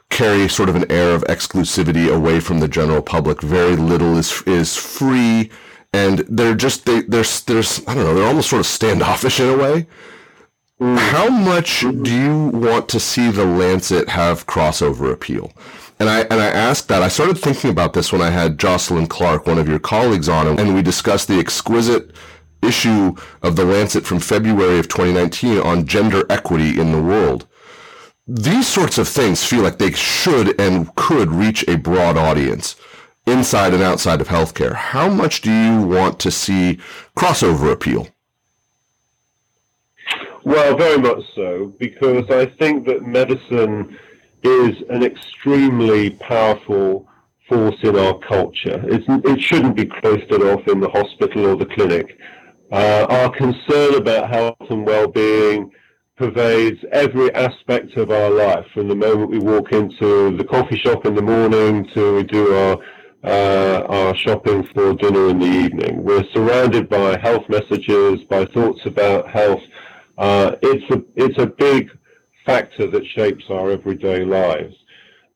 carry 0.10 0.48
sort 0.48 0.70
of 0.70 0.76
an 0.76 0.90
air 0.90 1.14
of 1.14 1.24
exclusivity 1.24 2.14
away 2.14 2.40
from 2.40 2.60
the 2.60 2.68
general 2.68 3.02
public. 3.02 3.42
Very 3.42 3.76
little 3.76 4.18
is 4.18 4.42
is 4.44 4.78
free, 4.78 5.50
and 5.92 6.20
they're 6.30 6.56
just 6.56 6.86
they 6.86 7.02
they're 7.02 7.26
there's 7.48 7.82
I 7.88 7.96
don't 7.96 8.04
know 8.04 8.14
they're 8.14 8.28
almost 8.28 8.50
sort 8.50 8.62
of 8.62 8.68
standoffish 8.68 9.40
in 9.40 9.50
a 9.50 9.58
way. 9.58 9.88
Mm. 10.80 10.98
How 10.98 11.30
much 11.30 11.82
do 11.82 12.12
you 12.12 12.48
want 12.48 12.90
to 12.90 13.00
see 13.00 13.32
the 13.32 13.46
Lancet 13.46 14.10
have 14.10 14.46
crossover 14.46 15.12
appeal? 15.12 15.54
And 16.00 16.10
I 16.10 16.22
and 16.24 16.34
I 16.34 16.48
asked 16.48 16.90
that. 16.90 17.02
I 17.02 17.08
started 17.08 17.38
thinking 17.38 17.70
about 17.70 17.94
this 17.94 18.12
when 18.12 18.22
I 18.22 18.30
had 18.30 18.60
Jocelyn 18.60 19.08
Clark, 19.08 19.48
one 19.48 19.58
of 19.58 19.70
your 19.70 19.80
colleagues, 19.80 20.28
on, 20.28 20.48
and 20.60 20.76
we 20.76 20.82
discussed 20.82 21.30
the 21.30 21.40
exquisite 21.40 22.12
issue 22.62 23.16
of 23.42 23.56
the 23.56 23.64
Lancet 23.64 24.06
from 24.06 24.20
February 24.20 24.78
of 24.80 24.90
2019 24.90 25.60
on 25.60 25.86
gender 25.86 26.26
equity 26.30 26.78
in 26.80 26.92
the 26.92 27.02
world. 27.02 27.48
These 28.28 28.68
sorts 28.68 28.98
of 28.98 29.08
things 29.08 29.46
feel 29.46 29.62
like 29.62 29.78
they 29.78 29.92
should 29.92 30.60
and 30.60 30.94
could 30.96 31.32
reach 31.32 31.66
a 31.70 31.78
broad 31.78 32.18
audience 32.18 32.76
inside 33.26 33.74
and 33.74 33.84
outside 33.84 34.20
of 34.20 34.28
healthcare. 34.28 34.74
How 34.74 35.08
much 35.08 35.42
do 35.42 35.52
you 35.52 35.82
want 35.82 36.20
to 36.20 36.32
see 36.32 36.80
crossover 37.16 37.72
appeal? 37.72 38.08
Well, 40.46 40.78
very 40.78 41.00
much 41.00 41.24
so, 41.34 41.74
because 41.80 42.30
I 42.30 42.46
think 42.46 42.86
that 42.86 43.02
medicine 43.02 43.98
is 44.44 44.76
an 44.92 45.02
extremely 45.04 46.12
powerful 46.12 47.10
force 47.50 47.78
in 47.82 47.98
our 47.98 48.20
culture. 48.20 48.80
It's, 48.88 49.06
it 49.08 49.42
shouldn't 49.42 49.76
be 49.76 49.88
cloistered 49.88 50.44
off 50.44 50.68
in 50.68 50.80
the 50.80 50.90
hospital 50.90 51.48
or 51.48 51.56
the 51.56 51.66
clinic. 51.66 52.20
Uh, 52.72 53.08
our 53.10 53.32
concern 53.32 53.96
about 53.96 54.30
health 54.30 54.70
and 54.70 54.86
well-being 54.86 55.72
pervades 56.16 56.80
every 56.92 57.34
aspect 57.34 57.98
of 57.98 58.12
our 58.12 58.30
life, 58.30 58.68
from 58.72 58.88
the 58.88 58.96
moment 58.96 59.32
we 59.32 59.40
walk 59.40 59.72
into 59.72 60.38
the 60.38 60.44
coffee 60.44 60.78
shop 60.78 61.08
in 61.08 61.16
the 61.16 61.24
morning 61.24 61.90
to 61.96 62.18
we 62.18 62.24
do 62.24 62.54
our 62.54 62.78
uh, 63.24 63.84
our 63.90 64.16
shopping 64.16 64.64
for 64.72 64.94
dinner 64.94 65.30
in 65.30 65.40
the 65.40 65.48
evening. 65.48 66.04
We're 66.04 66.24
surrounded 66.32 66.88
by 66.88 67.18
health 67.18 67.50
messages, 67.50 68.24
by 68.30 68.46
thoughts 68.46 68.86
about 68.86 69.28
health 69.28 69.64
uh, 70.18 70.56
it's 70.62 70.90
a 70.92 71.04
it's 71.16 71.38
a 71.38 71.48
big 71.48 71.90
factor 72.46 72.88
that 72.88 73.06
shapes 73.06 73.46
our 73.50 73.72
everyday 73.72 74.24
lives. 74.24 74.76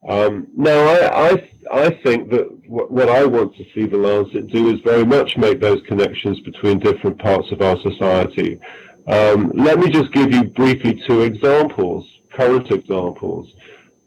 Um, 0.08 0.48
now, 0.56 0.80
I, 0.88 1.30
I, 1.32 1.50
I 1.74 1.90
think 2.04 2.30
that 2.32 2.48
what 2.68 3.10
I 3.10 3.26
want 3.26 3.56
to 3.58 3.66
see 3.74 3.86
the 3.86 3.98
Lancet 3.98 4.48
do 4.48 4.70
is 4.70 4.80
very 4.82 5.06
much 5.06 5.36
make 5.38 5.60
those 5.60 5.82
connections 5.88 6.40
between 6.42 6.80
different 6.80 7.20
parts 7.20 7.52
of 7.52 7.62
our 7.62 7.78
society. 7.82 8.60
Um, 9.08 9.52
let 9.56 9.80
me 9.80 9.90
just 9.90 10.14
give 10.14 10.32
you 10.32 10.46
briefly 10.46 11.02
two 11.06 11.24
examples, 11.24 12.08
current 12.32 12.72
examples. 12.72 13.54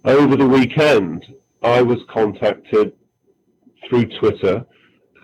Over 0.04 0.36
the 0.36 0.46
weekend, 0.46 1.26
I 1.62 1.82
was 1.82 1.98
contacted 2.08 2.92
through 3.88 4.06
Twitter 4.18 4.64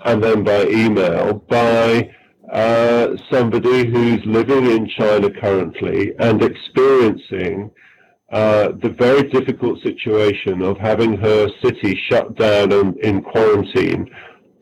and 0.04 0.22
then 0.22 0.44
by 0.44 0.66
email 0.66 1.34
by 1.48 2.14
uh, 2.52 3.16
somebody 3.30 3.86
who's 3.86 4.24
living 4.24 4.66
in 4.66 4.88
China 4.88 5.30
currently 5.30 6.12
and 6.18 6.42
experiencing 6.42 7.70
uh, 8.30 8.72
the 8.82 8.90
very 8.90 9.22
difficult 9.30 9.82
situation 9.82 10.62
of 10.62 10.78
having 10.78 11.16
her 11.16 11.48
city 11.62 11.98
shut 12.08 12.36
down 12.36 12.72
and 12.72 12.96
in 12.98 13.22
quarantine 13.22 14.10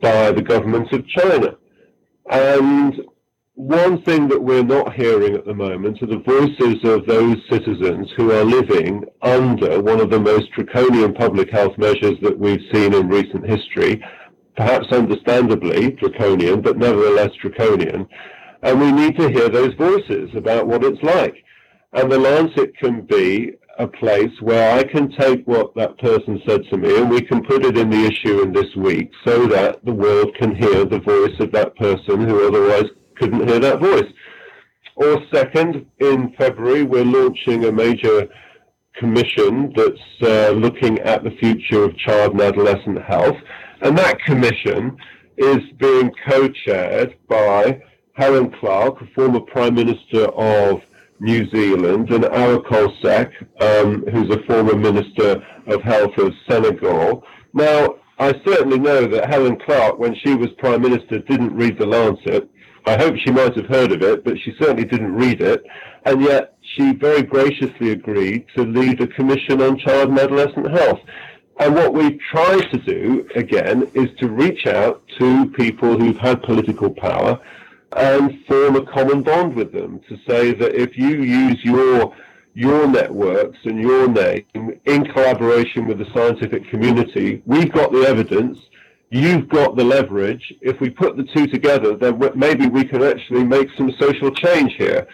by 0.01 0.31
the 0.31 0.41
government 0.41 0.91
of 0.93 1.07
China. 1.07 1.57
And 2.29 3.01
one 3.55 4.01
thing 4.03 4.27
that 4.27 4.41
we're 4.41 4.63
not 4.63 4.93
hearing 4.93 5.33
at 5.33 5.45
the 5.45 5.53
moment 5.53 6.01
are 6.01 6.07
the 6.07 6.19
voices 6.19 6.75
of 6.83 7.05
those 7.07 7.37
citizens 7.49 8.07
who 8.15 8.31
are 8.31 8.43
living 8.43 9.03
under 9.21 9.81
one 9.81 9.99
of 9.99 10.11
the 10.11 10.19
most 10.19 10.51
draconian 10.51 11.13
public 11.13 11.49
health 11.49 11.77
measures 11.77 12.19
that 12.21 12.37
we've 12.37 12.61
seen 12.71 12.93
in 12.93 13.07
recent 13.07 13.49
history, 13.49 14.03
perhaps 14.57 14.91
understandably 14.91 15.91
draconian, 15.91 16.61
but 16.61 16.77
nevertheless 16.77 17.29
draconian. 17.41 18.07
And 18.63 18.79
we 18.79 18.91
need 18.91 19.17
to 19.19 19.29
hear 19.29 19.49
those 19.49 19.73
voices 19.75 20.31
about 20.35 20.67
what 20.67 20.83
it's 20.83 21.01
like. 21.03 21.35
And 21.93 22.11
the 22.11 22.19
Lancet 22.19 22.75
can 22.77 23.01
be 23.01 23.53
a 23.79 23.87
place 23.87 24.31
where 24.41 24.77
I 24.77 24.83
can 24.83 25.11
take 25.11 25.47
what 25.47 25.75
that 25.75 25.97
person 25.99 26.41
said 26.47 26.61
to 26.71 26.77
me 26.77 26.97
and 26.97 27.09
we 27.09 27.21
can 27.21 27.43
put 27.43 27.63
it 27.63 27.77
in 27.77 27.91
the 27.91 28.05
issue 28.05 28.41
in 28.41 28.51
this 28.51 28.75
week 28.75 29.11
so 29.25 29.45
that 29.47 29.85
the 29.85 29.93
world 29.93 30.35
can 30.35 30.55
hear 30.55 30.83
the 30.83 30.99
voice 30.99 31.39
of 31.39 31.51
that 31.51 31.75
person 31.75 32.27
who 32.27 32.47
otherwise 32.47 32.89
couldn't 33.17 33.47
hear 33.47 33.59
that 33.59 33.79
voice. 33.79 34.11
Or 34.95 35.21
second, 35.31 35.85
in 35.99 36.33
February, 36.39 36.81
we're 36.81 37.05
launching 37.05 37.65
a 37.65 37.71
major 37.71 38.27
commission 38.95 39.71
that's 39.75 40.23
uh, 40.23 40.51
looking 40.51 40.97
at 40.99 41.23
the 41.23 41.31
future 41.39 41.83
of 41.83 41.95
child 41.97 42.31
and 42.33 42.41
adolescent 42.41 43.03
health. 43.03 43.37
And 43.81 43.97
that 43.97 44.21
commission 44.23 44.97
is 45.37 45.59
being 45.77 46.11
co-chaired 46.27 47.15
by 47.27 47.81
Helen 48.13 48.51
Clark, 48.59 49.01
a 49.01 49.07
former 49.13 49.39
Prime 49.41 49.75
Minister 49.75 50.25
of 50.25 50.81
New 51.19 51.49
Zealand, 51.49 52.11
and 52.11 52.25
Awa 52.25 52.91
Seck, 53.01 53.31
um, 53.61 54.03
who's 54.11 54.29
a 54.31 54.41
former 54.43 54.75
Minister 54.75 55.43
of 55.67 55.81
Health 55.83 56.17
of 56.17 56.33
Senegal. 56.49 57.23
Now, 57.53 57.95
I 58.19 58.33
certainly 58.43 58.79
know 58.79 59.05
that 59.05 59.29
Helen 59.29 59.59
Clark, 59.59 59.99
when 59.99 60.15
she 60.15 60.33
was 60.33 60.49
Prime 60.57 60.81
Minister, 60.81 61.19
didn't 61.19 61.55
read 61.55 61.77
the 61.77 61.85
Lancet. 61.85 62.49
I 62.87 62.97
hope 62.97 63.15
she 63.17 63.31
might 63.31 63.55
have 63.55 63.67
heard 63.67 63.91
of 63.91 64.01
it, 64.01 64.23
but 64.23 64.39
she 64.39 64.55
certainly 64.59 64.85
didn't 64.85 65.13
read 65.13 65.41
it. 65.41 65.63
And 66.05 66.21
yet, 66.21 66.57
she 66.61 66.93
very 66.93 67.21
graciously 67.21 67.91
agreed 67.91 68.45
to 68.55 68.63
lead 68.63 69.01
a 69.01 69.07
commission 69.07 69.61
on 69.61 69.77
child 69.77 70.09
and 70.09 70.19
adolescent 70.19 70.71
health. 70.71 70.99
And 71.59 71.73
what 71.73 71.93
we 71.93 72.19
try 72.31 72.59
to 72.59 72.77
do, 72.77 73.27
again, 73.35 73.89
is 73.93 74.09
to 74.19 74.29
reach 74.29 74.67
out 74.67 75.01
to 75.17 75.49
people 75.51 75.97
who've 75.97 76.17
had 76.17 76.43
political 76.43 76.89
power 76.89 77.39
and 77.95 78.45
form 78.45 78.75
a 78.75 78.85
common 78.85 79.23
bond 79.23 79.55
with 79.55 79.71
them 79.71 79.99
to 80.07 80.17
say 80.27 80.53
that 80.53 80.75
if 80.75 80.97
you 80.97 81.23
use 81.23 81.63
your 81.63 82.13
your 82.53 82.87
networks 82.87 83.59
and 83.65 83.79
your 83.79 84.07
name 84.07 84.79
in 84.85 85.05
collaboration 85.13 85.85
with 85.85 85.99
the 85.99 86.07
scientific 86.11 86.67
community, 86.69 87.41
we've 87.45 87.71
got 87.71 87.91
the 87.91 88.01
evidence, 88.01 88.57
you've 89.11 89.47
got 89.47 89.75
the 89.75 89.83
leverage. 89.83 90.51
If 90.61 90.79
we 90.81 90.89
put 90.89 91.17
the 91.17 91.23
two 91.35 91.45
together, 91.45 91.95
then 91.95 92.19
maybe 92.35 92.67
we 92.67 92.83
can 92.83 93.03
actually 93.03 93.43
make 93.43 93.69
some 93.77 93.91
social 93.99 94.31
change 94.31 94.73
here. 94.73 95.07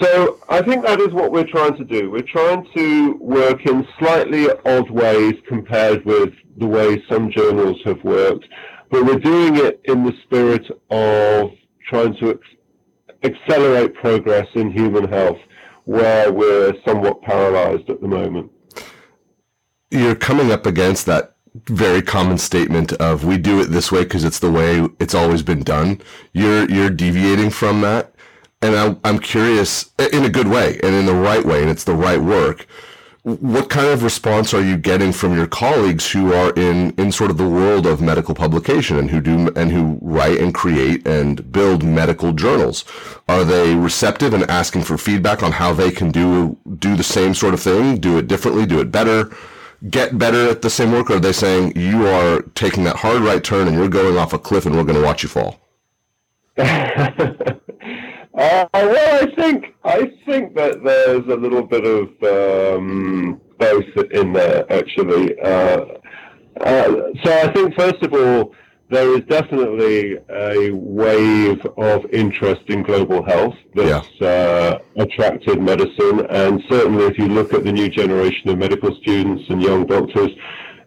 So 0.00 0.38
I 0.48 0.62
think 0.62 0.84
that 0.84 0.98
is 1.00 1.12
what 1.12 1.30
we're 1.30 1.46
trying 1.46 1.76
to 1.76 1.84
do. 1.84 2.10
We're 2.10 2.22
trying 2.22 2.66
to 2.74 3.16
work 3.20 3.66
in 3.66 3.86
slightly 3.98 4.48
odd 4.64 4.90
ways 4.90 5.34
compared 5.46 6.04
with 6.06 6.32
the 6.56 6.66
way 6.66 7.02
some 7.08 7.30
journals 7.30 7.78
have 7.84 8.02
worked, 8.02 8.46
but 8.90 9.04
we're 9.04 9.18
doing 9.18 9.56
it 9.56 9.80
in 9.84 10.04
the 10.04 10.14
spirit 10.24 10.64
of 10.90 11.50
trying 11.86 12.16
to 12.16 12.40
accelerate 13.22 13.94
progress 13.94 14.46
in 14.54 14.70
human 14.70 15.06
health 15.06 15.38
where 15.84 16.32
we're 16.32 16.72
somewhat 16.86 17.20
paralyzed 17.20 17.90
at 17.90 18.00
the 18.00 18.08
moment. 18.08 18.50
You're 19.90 20.14
coming 20.14 20.50
up 20.50 20.64
against 20.64 21.04
that 21.06 21.36
very 21.66 22.00
common 22.00 22.38
statement 22.38 22.92
of 22.94 23.24
we 23.24 23.36
do 23.36 23.60
it 23.60 23.66
this 23.66 23.90
way 23.90 24.04
because 24.04 24.24
it's 24.24 24.38
the 24.38 24.50
way 24.50 24.88
it's 25.00 25.14
always 25.14 25.42
been 25.42 25.62
done. 25.62 26.00
You're 26.32 26.70
you're 26.70 26.90
deviating 26.90 27.50
from 27.50 27.80
that 27.80 28.14
and 28.62 28.76
I, 28.76 28.96
I'm 29.08 29.18
curious 29.18 29.90
in 30.12 30.24
a 30.24 30.28
good 30.28 30.48
way 30.48 30.78
and 30.82 30.94
in 30.94 31.06
the 31.06 31.14
right 31.14 31.44
way, 31.44 31.62
and 31.62 31.70
it's 31.70 31.84
the 31.84 31.94
right 31.94 32.20
work. 32.20 32.66
What 33.22 33.68
kind 33.68 33.88
of 33.88 34.02
response 34.02 34.54
are 34.54 34.62
you 34.62 34.78
getting 34.78 35.12
from 35.12 35.34
your 35.36 35.46
colleagues 35.46 36.10
who 36.10 36.32
are 36.32 36.52
in, 36.54 36.92
in 36.92 37.12
sort 37.12 37.30
of 37.30 37.36
the 37.36 37.48
world 37.48 37.86
of 37.86 38.00
medical 38.00 38.34
publication 38.34 38.96
and 38.98 39.10
who 39.10 39.20
do 39.20 39.52
and 39.56 39.70
who 39.70 39.98
write 40.00 40.38
and 40.38 40.54
create 40.54 41.06
and 41.06 41.52
build 41.52 41.82
medical 41.82 42.32
journals? 42.32 42.84
Are 43.28 43.44
they 43.44 43.74
receptive 43.74 44.32
and 44.32 44.44
asking 44.50 44.82
for 44.84 44.96
feedback 44.96 45.42
on 45.42 45.52
how 45.52 45.74
they 45.74 45.90
can 45.90 46.10
do 46.10 46.56
do 46.78 46.96
the 46.96 47.02
same 47.02 47.34
sort 47.34 47.52
of 47.52 47.60
thing, 47.60 47.98
do 47.98 48.16
it 48.18 48.26
differently, 48.26 48.66
do 48.66 48.80
it 48.80 48.90
better? 48.90 49.30
get 49.88 50.18
better 50.18 50.50
at 50.50 50.60
the 50.60 50.68
same 50.68 50.92
work, 50.92 51.10
or 51.10 51.14
are 51.14 51.20
they 51.20 51.32
saying 51.32 51.72
you 51.74 52.06
are 52.06 52.42
taking 52.54 52.84
that 52.84 52.96
hard 52.96 53.22
right 53.22 53.42
turn 53.42 53.66
and 53.66 53.74
you're 53.74 53.88
going 53.88 54.18
off 54.18 54.34
a 54.34 54.38
cliff 54.38 54.66
and 54.66 54.76
we're 54.76 54.84
going 54.84 54.98
to 54.98 55.02
watch 55.02 55.22
you 55.22 55.28
fall? 55.30 55.58
Uh, 58.32 58.66
well, 58.72 59.24
I 59.24 59.34
think 59.34 59.74
I 59.84 60.12
think 60.24 60.54
that 60.54 60.84
there's 60.84 61.26
a 61.26 61.36
little 61.36 61.62
bit 61.62 61.84
of 61.84 62.78
um, 62.78 63.40
both 63.58 63.84
in 64.12 64.32
there 64.32 64.72
actually. 64.72 65.38
Uh, 65.40 65.84
uh, 66.60 66.94
so 67.24 67.38
I 67.38 67.52
think 67.52 67.74
first 67.74 68.02
of 68.02 68.12
all, 68.12 68.54
there 68.88 69.16
is 69.16 69.24
definitely 69.24 70.18
a 70.30 70.70
wave 70.72 71.64
of 71.76 72.04
interest 72.12 72.62
in 72.68 72.82
global 72.82 73.24
health 73.24 73.54
that's 73.74 74.08
yeah. 74.20 74.26
uh, 74.26 74.78
attracted 74.96 75.60
medicine, 75.62 76.26
and 76.28 76.62
certainly 76.68 77.04
if 77.04 77.18
you 77.18 77.28
look 77.28 77.54
at 77.54 77.64
the 77.64 77.72
new 77.72 77.88
generation 77.88 78.48
of 78.48 78.58
medical 78.58 78.94
students 79.00 79.44
and 79.48 79.62
young 79.62 79.86
doctors, 79.86 80.30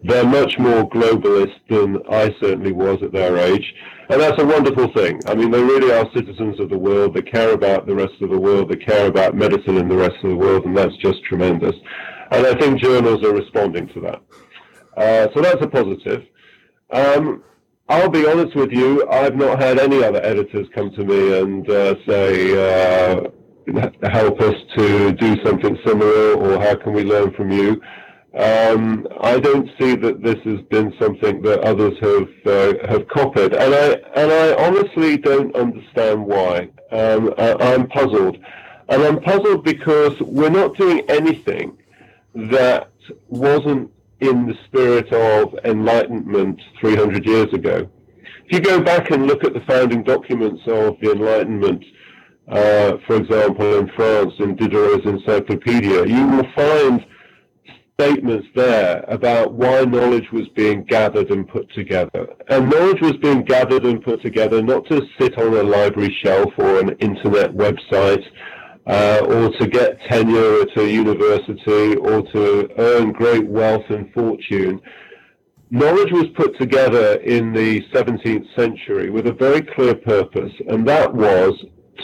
they're 0.04 0.26
much 0.26 0.60
more 0.60 0.90
globalist 0.90 1.60
than 1.70 1.98
I 2.10 2.36
certainly 2.42 2.74
was 2.74 3.02
at 3.02 3.14
their 3.14 3.38
age. 3.38 3.74
And 4.10 4.22
that's 4.22 4.42
a 4.42 4.46
wonderful 4.46 4.92
thing. 4.94 5.22
I 5.26 5.34
mean, 5.34 5.50
they 5.50 5.62
really 5.62 5.92
are 5.92 6.06
citizens 6.14 6.60
of 6.60 6.70
the 6.70 6.78
world. 6.78 7.14
They 7.14 7.22
care 7.22 7.54
about 7.54 7.88
the 7.88 7.96
rest 7.96 8.14
of 8.22 8.30
the 8.30 8.40
world. 8.40 8.70
They 8.70 8.76
care 8.76 9.08
about 9.08 9.36
medicine 9.36 9.78
in 9.78 9.88
the 9.88 9.96
rest 9.96 10.16
of 10.24 10.30
the 10.30 10.36
world, 10.36 10.66
and 10.66 10.76
that's 10.76 10.96
just 10.98 11.24
tremendous. 11.24 11.76
And 12.32 12.46
I 12.46 12.54
think 12.56 12.82
journals 12.82 13.24
are 13.24 13.34
responding 13.34 13.88
to 13.90 14.02
that. 14.02 14.22
Uh, 14.98 15.28
so 15.34 15.42
that's 15.42 15.62
a 15.62 15.68
positive. 15.68 16.24
Um, 16.92 17.44
I'll 17.90 18.10
be 18.10 18.28
honest 18.28 18.56
with 18.56 18.72
you, 18.72 19.08
I've 19.10 19.36
not 19.36 19.62
had 19.62 19.80
any 19.80 20.04
other 20.04 20.22
editors 20.24 20.68
come 20.74 20.92
to 20.92 21.04
me 21.04 21.40
and 21.40 21.70
uh, 21.70 21.96
say, 22.08 22.54
uh, 22.54 23.30
help 24.10 24.40
us 24.42 24.56
to 24.78 25.12
do 25.14 25.44
something 25.44 25.78
similar 25.86 26.34
or 26.34 26.62
how 26.62 26.76
can 26.76 26.94
we 26.94 27.04
learn 27.04 27.34
from 27.34 27.52
you. 27.52 27.82
Um, 28.34 29.08
I 29.22 29.40
don't 29.40 29.70
see 29.80 29.96
that 29.96 30.24
this 30.24 30.40
has 30.44 30.62
been 30.62 30.92
something 31.00 31.44
that 31.44 31.60
others 31.60 31.98
have 32.00 32.30
uh, 32.48 32.88
have 32.88 33.08
copied, 33.08 33.54
and 33.54 33.76
I 33.76 33.92
and 34.16 34.32
I 34.32 34.56
honestly 34.56 35.18
don't 35.18 35.56
understand 35.56 36.26
why. 36.26 36.70
Um, 36.92 37.34
I, 37.38 37.74
am 37.74 37.88
puzzled, 37.90 38.38
and 38.90 39.04
I'm 39.04 39.22
puzzled 39.22 39.64
because 39.64 40.20
we're 40.20 40.50
not 40.50 40.76
doing 40.78 41.02
anything 41.10 41.78
that 42.34 42.90
wasn't 43.30 43.92
in 44.20 44.48
the 44.48 44.58
spirit 44.66 45.14
of 45.14 45.54
enlightenment 45.64 46.60
300 46.80 47.26
years 47.28 47.54
ago. 47.54 47.88
If 48.46 48.52
you 48.52 48.60
go 48.62 48.82
back 48.82 49.12
and 49.12 49.28
look 49.28 49.44
at 49.44 49.54
the 49.54 49.62
founding 49.62 50.04
documents 50.04 50.62
of 50.66 50.98
the 51.02 51.12
Enlightenment, 51.12 51.86
uh, 52.48 52.98
for 53.06 53.16
example, 53.16 53.78
in 53.78 53.90
France, 53.90 54.34
in 54.40 54.56
Diderot's 54.56 55.06
Encyclopedia, 55.06 56.06
you 56.06 56.28
will 56.28 56.48
find 56.56 57.06
statements 58.04 58.48
there 58.56 59.06
about 59.08 59.54
why 59.54 59.82
knowledge 59.86 60.30
was 60.32 60.48
being 60.56 60.84
gathered 60.84 61.30
and 61.32 61.48
put 61.48 61.72
together. 61.74 62.28
And 62.50 62.70
knowledge 62.70 63.02
was 63.02 63.16
being 63.22 63.44
gathered 63.44 63.86
and 63.86 64.04
put 64.04 64.22
together 64.22 64.62
not 64.62 64.86
to 64.90 65.02
sit 65.20 65.38
on 65.38 65.54
a 65.54 65.64
library 65.64 66.16
shelf 66.24 66.52
or 66.58 66.80
an 66.80 66.90
internet 67.00 67.54
website 67.54 68.24
uh, 68.88 69.22
or 69.26 69.50
to 69.58 69.68
get 69.68 70.02
tenure 70.10 70.62
at 70.62 70.78
a 70.78 70.90
university 70.90 71.96
or 71.96 72.22
to 72.34 72.70
earn 72.78 73.14
great 73.14 73.48
wealth 73.48 73.86
and 73.90 74.12
fortune. 74.14 74.82
Knowledge 75.70 76.12
was 76.12 76.26
put 76.36 76.60
together 76.60 77.16
in 77.22 77.54
the 77.54 77.82
17th 77.94 78.54
century 78.56 79.10
with 79.10 79.28
a 79.28 79.34
very 79.34 79.62
clear 79.62 79.96
purpose, 79.96 80.52
and 80.68 80.88
that 80.88 81.12
was 81.14 81.54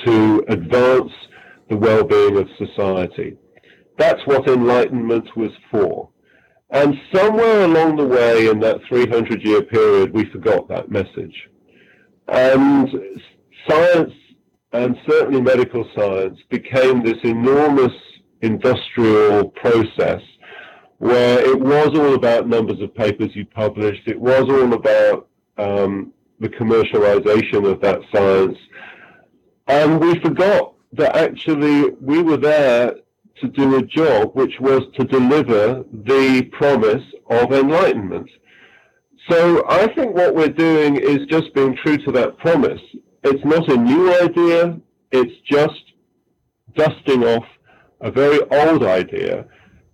to 0.06 0.44
advance 0.48 1.12
the 1.70 1.78
well-being 1.78 2.38
of 2.38 2.48
society. 2.58 3.38
That's 4.00 4.26
what 4.26 4.48
enlightenment 4.48 5.36
was 5.36 5.52
for. 5.70 6.10
And 6.70 6.96
somewhere 7.14 7.66
along 7.66 7.98
the 7.98 8.08
way 8.08 8.48
in 8.48 8.62
that 8.62 8.80
300 8.88 9.44
year 9.44 9.62
period, 9.62 10.14
we 10.14 10.24
forgot 10.32 10.70
that 10.70 10.90
message. 10.90 11.50
And 12.30 12.90
science, 13.68 14.14
and 14.72 14.96
certainly 15.06 15.42
medical 15.42 15.86
science, 15.98 16.40
became 16.50 17.04
this 17.04 17.18
enormous 17.24 17.92
industrial 18.42 19.50
process 19.50 20.22
where 21.00 21.40
it 21.40 21.60
was 21.60 21.90
all 21.90 22.14
about 22.14 22.48
numbers 22.48 22.80
of 22.82 22.96
papers 22.96 23.36
you 23.36 23.46
published, 23.46 24.08
it 24.08 24.20
was 24.20 24.44
all 24.50 24.74
about 24.74 25.28
um, 25.58 26.14
the 26.40 26.48
commercialization 26.48 27.70
of 27.70 27.82
that 27.82 28.00
science. 28.14 28.58
And 29.68 30.00
we 30.00 30.18
forgot 30.22 30.76
that 30.94 31.18
actually 31.18 31.90
we 32.02 32.22
were 32.22 32.38
there 32.38 32.96
to 33.42 33.48
do 33.48 33.78
a 33.78 33.84
job 33.84 34.32
which 34.34 34.60
was 34.60 34.82
to 34.98 35.06
deliver 35.06 35.84
the 35.92 36.50
promise 36.52 37.04
of 37.30 37.52
enlightenment. 37.52 38.30
So 39.30 39.64
I 39.70 39.94
think 39.94 40.16
what 40.16 40.36
we're 40.36 40.50
doing 40.50 40.96
is 40.96 41.20
just 41.28 41.54
being 41.54 41.76
true 41.76 41.98
to 41.98 42.12
that 42.14 42.38
promise. 42.38 42.82
It's 43.24 43.44
not 43.46 43.70
a 43.72 43.78
new 43.78 44.14
idea, 44.22 44.80
it's 45.12 45.34
just 45.46 45.84
dusting 46.76 47.24
off 47.24 47.46
a 48.02 48.12
very 48.12 48.40
old 48.52 48.84
idea 48.84 49.46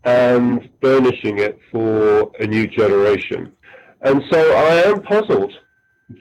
and 0.04 0.70
burnishing 0.82 1.40
it 1.40 1.60
for 1.72 2.32
a 2.40 2.46
new 2.46 2.68
generation. 2.68 3.52
And 4.02 4.22
so 4.30 4.56
I 4.56 4.90
am 4.90 5.02
puzzled, 5.02 5.54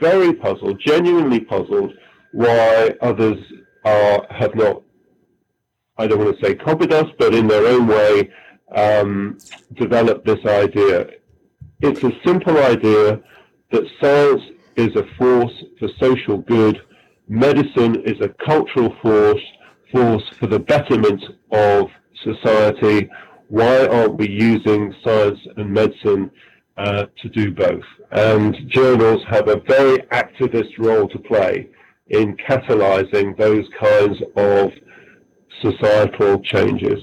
very 0.00 0.32
puzzled, 0.32 0.80
genuinely 0.84 1.40
puzzled, 1.40 1.92
why 2.32 2.94
others 3.02 3.38
are, 3.84 4.26
have 4.30 4.54
not 4.54 4.82
I 5.96 6.06
don't 6.06 6.18
want 6.18 6.38
to 6.38 6.44
say 6.44 6.54
copied 6.54 6.92
us, 6.92 7.06
but 7.18 7.34
in 7.34 7.46
their 7.46 7.66
own 7.66 7.86
way, 7.86 8.30
um, 8.74 9.38
developed 9.74 10.26
this 10.26 10.44
idea. 10.44 11.08
It's 11.80 12.02
a 12.02 12.12
simple 12.24 12.58
idea 12.58 13.20
that 13.70 13.84
science 14.00 14.42
is 14.76 14.94
a 14.96 15.04
force 15.16 15.52
for 15.78 15.88
social 16.00 16.38
good, 16.38 16.80
medicine 17.28 18.02
is 18.04 18.20
a 18.20 18.28
cultural 18.44 18.94
force, 19.00 19.42
force 19.92 20.24
for 20.38 20.46
the 20.46 20.58
betterment 20.58 21.22
of 21.52 21.88
society. 22.22 23.08
Why 23.48 23.86
aren't 23.86 24.16
we 24.16 24.28
using 24.28 24.94
science 25.04 25.38
and 25.56 25.70
medicine 25.70 26.30
uh, 26.76 27.06
to 27.22 27.28
do 27.28 27.52
both? 27.52 27.84
And 28.10 28.56
journals 28.68 29.22
have 29.28 29.48
a 29.48 29.60
very 29.68 29.98
activist 30.12 30.78
role 30.78 31.08
to 31.08 31.18
play 31.18 31.68
in 32.08 32.36
catalyzing 32.36 33.36
those 33.36 33.66
kinds 33.80 34.18
of 34.36 34.72
societal 35.64 36.40
changes. 36.40 37.00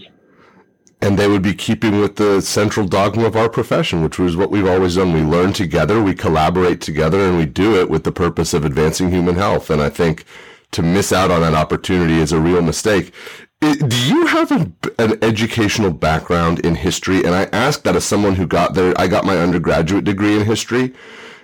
And 1.03 1.17
they 1.17 1.27
would 1.27 1.41
be 1.41 1.55
keeping 1.55 1.99
with 1.99 2.17
the 2.17 2.41
central 2.41 2.87
dogma 2.87 3.25
of 3.25 3.35
our 3.35 3.49
profession, 3.49 4.03
which 4.03 4.19
was 4.19 4.37
what 4.37 4.51
we've 4.51 4.67
always 4.67 4.95
done. 4.95 5.13
We 5.13 5.21
learn 5.21 5.51
together, 5.51 6.01
we 6.01 6.13
collaborate 6.13 6.79
together, 6.79 7.19
and 7.21 7.37
we 7.37 7.47
do 7.47 7.75
it 7.75 7.89
with 7.89 8.03
the 8.03 8.11
purpose 8.11 8.53
of 8.53 8.65
advancing 8.65 9.11
human 9.11 9.35
health. 9.35 9.71
And 9.71 9.81
I 9.81 9.89
think 9.89 10.25
to 10.71 10.83
miss 10.83 11.11
out 11.11 11.31
on 11.31 11.41
that 11.41 11.55
opportunity 11.55 12.19
is 12.19 12.31
a 12.31 12.39
real 12.39 12.61
mistake. 12.61 13.13
Do 13.61 14.07
you 14.07 14.27
have 14.27 14.51
a, 14.51 14.71
an 14.99 15.23
educational 15.23 15.91
background 15.91 16.59
in 16.59 16.75
history? 16.75 17.23
And 17.23 17.33
I 17.33 17.43
ask 17.51 17.83
that 17.83 17.95
as 17.95 18.05
someone 18.05 18.35
who 18.35 18.47
got 18.47 18.75
there, 18.75 18.93
I 18.97 19.07
got 19.07 19.25
my 19.25 19.37
undergraduate 19.37 20.03
degree 20.03 20.35
in 20.35 20.45
history. 20.45 20.93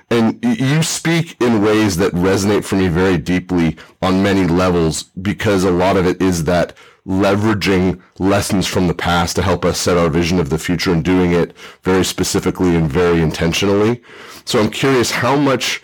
And 0.09 0.43
you 0.43 0.83
speak 0.83 1.39
in 1.41 1.61
ways 1.61 1.97
that 1.97 2.13
resonate 2.13 2.63
for 2.63 2.75
me 2.75 2.87
very 2.87 3.17
deeply 3.17 3.75
on 4.01 4.23
many 4.23 4.45
levels 4.45 5.03
because 5.03 5.63
a 5.63 5.71
lot 5.71 5.97
of 5.97 6.07
it 6.07 6.21
is 6.21 6.45
that 6.45 6.73
leveraging 7.07 8.01
lessons 8.19 8.67
from 8.67 8.87
the 8.87 8.93
past 8.93 9.35
to 9.37 9.41
help 9.41 9.63
us 9.63 9.79
set 9.79 9.97
our 9.97 10.09
vision 10.09 10.39
of 10.39 10.49
the 10.49 10.59
future 10.59 10.91
and 10.91 11.03
doing 11.03 11.31
it 11.31 11.55
very 11.81 12.03
specifically 12.03 12.75
and 12.75 12.91
very 12.91 13.21
intentionally. 13.21 14.01
So 14.43 14.59
I'm 14.59 14.69
curious 14.69 15.11
how 15.11 15.37
much 15.37 15.81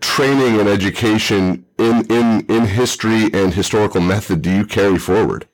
training 0.00 0.60
and 0.60 0.68
education 0.68 1.64
in, 1.78 2.04
in, 2.10 2.44
in 2.48 2.66
history 2.66 3.30
and 3.32 3.54
historical 3.54 4.00
method 4.00 4.42
do 4.42 4.50
you 4.50 4.66
carry 4.66 4.98
forward? 4.98 5.46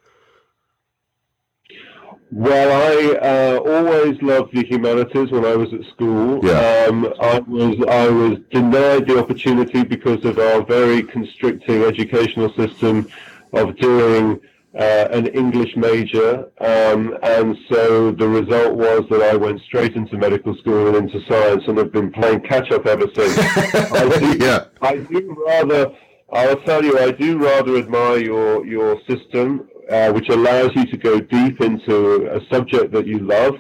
Well, 2.31 2.69
I 2.73 3.17
uh, 3.19 3.59
always 3.59 4.21
loved 4.21 4.57
the 4.57 4.65
humanities 4.65 5.31
when 5.31 5.45
I 5.45 5.55
was 5.55 5.73
at 5.73 5.85
school. 5.93 6.45
Yeah. 6.45 6.87
Um, 6.89 7.15
I 7.21 7.39
was 7.39 7.77
I 7.89 8.09
was 8.09 8.41
denied 8.51 9.07
the 9.07 9.21
opportunity 9.21 9.85
because 9.85 10.25
of 10.25 10.41
our 10.41 10.65
very 10.65 11.05
constricting 11.05 11.85
educational 11.85 12.53
system 12.55 13.09
of 13.53 13.77
doing 13.77 14.41
uh, 14.79 15.09
an 15.13 15.27
English 15.29 15.77
major, 15.77 16.51
um, 16.61 17.17
and 17.23 17.57
so 17.71 18.11
the 18.11 18.29
result 18.29 18.75
was 18.75 19.03
that 19.11 19.23
I 19.23 19.37
went 19.37 19.61
straight 19.63 19.95
into 19.95 20.17
medical 20.17 20.57
school 20.57 20.89
and 20.89 20.97
into 20.97 21.25
science, 21.29 21.63
and 21.69 21.79
have 21.79 21.93
been 21.93 22.11
playing 22.11 22.41
catch 22.41 22.71
up 22.73 22.87
ever 22.87 23.07
since. 23.15 23.39
I 23.93 24.19
do, 24.19 24.45
yeah. 24.45 24.65
I 24.83 24.97
do 24.97 25.45
rather. 25.47 25.93
I'll 26.33 26.61
tell 26.63 26.85
you, 26.85 26.99
I 26.99 27.13
do 27.13 27.39
rather 27.39 27.77
admire 27.77 28.19
your 28.19 28.67
your 28.67 29.01
system, 29.09 29.69
uh, 29.89 30.11
which 30.13 30.29
allows 30.29 30.71
you 30.75 30.87
to 30.87 30.97
go 30.97 31.21
deep 31.21 31.61
into 31.61 32.29
a 32.35 32.41
subject 32.53 32.93
that 32.93 33.07
you 33.07 33.21
love. 33.21 33.55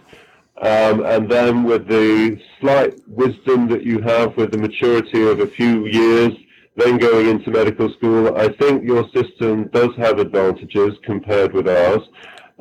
Um, 0.62 1.04
and 1.04 1.28
then 1.30 1.64
with 1.64 1.88
the 1.88 2.40
slight 2.60 2.94
wisdom 3.08 3.68
that 3.68 3.82
you 3.82 4.00
have 4.00 4.36
with 4.36 4.52
the 4.52 4.58
maturity 4.58 5.26
of 5.28 5.40
a 5.40 5.46
few 5.46 5.86
years, 5.86 6.32
then 6.76 6.98
going 6.98 7.28
into 7.28 7.50
medical 7.50 7.92
school, 7.94 8.36
I 8.36 8.48
think 8.48 8.82
your 8.82 9.08
system 9.14 9.68
does 9.68 9.90
have 9.96 10.18
advantages 10.18 10.94
compared 11.04 11.52
with 11.52 11.68
ours. 11.68 12.02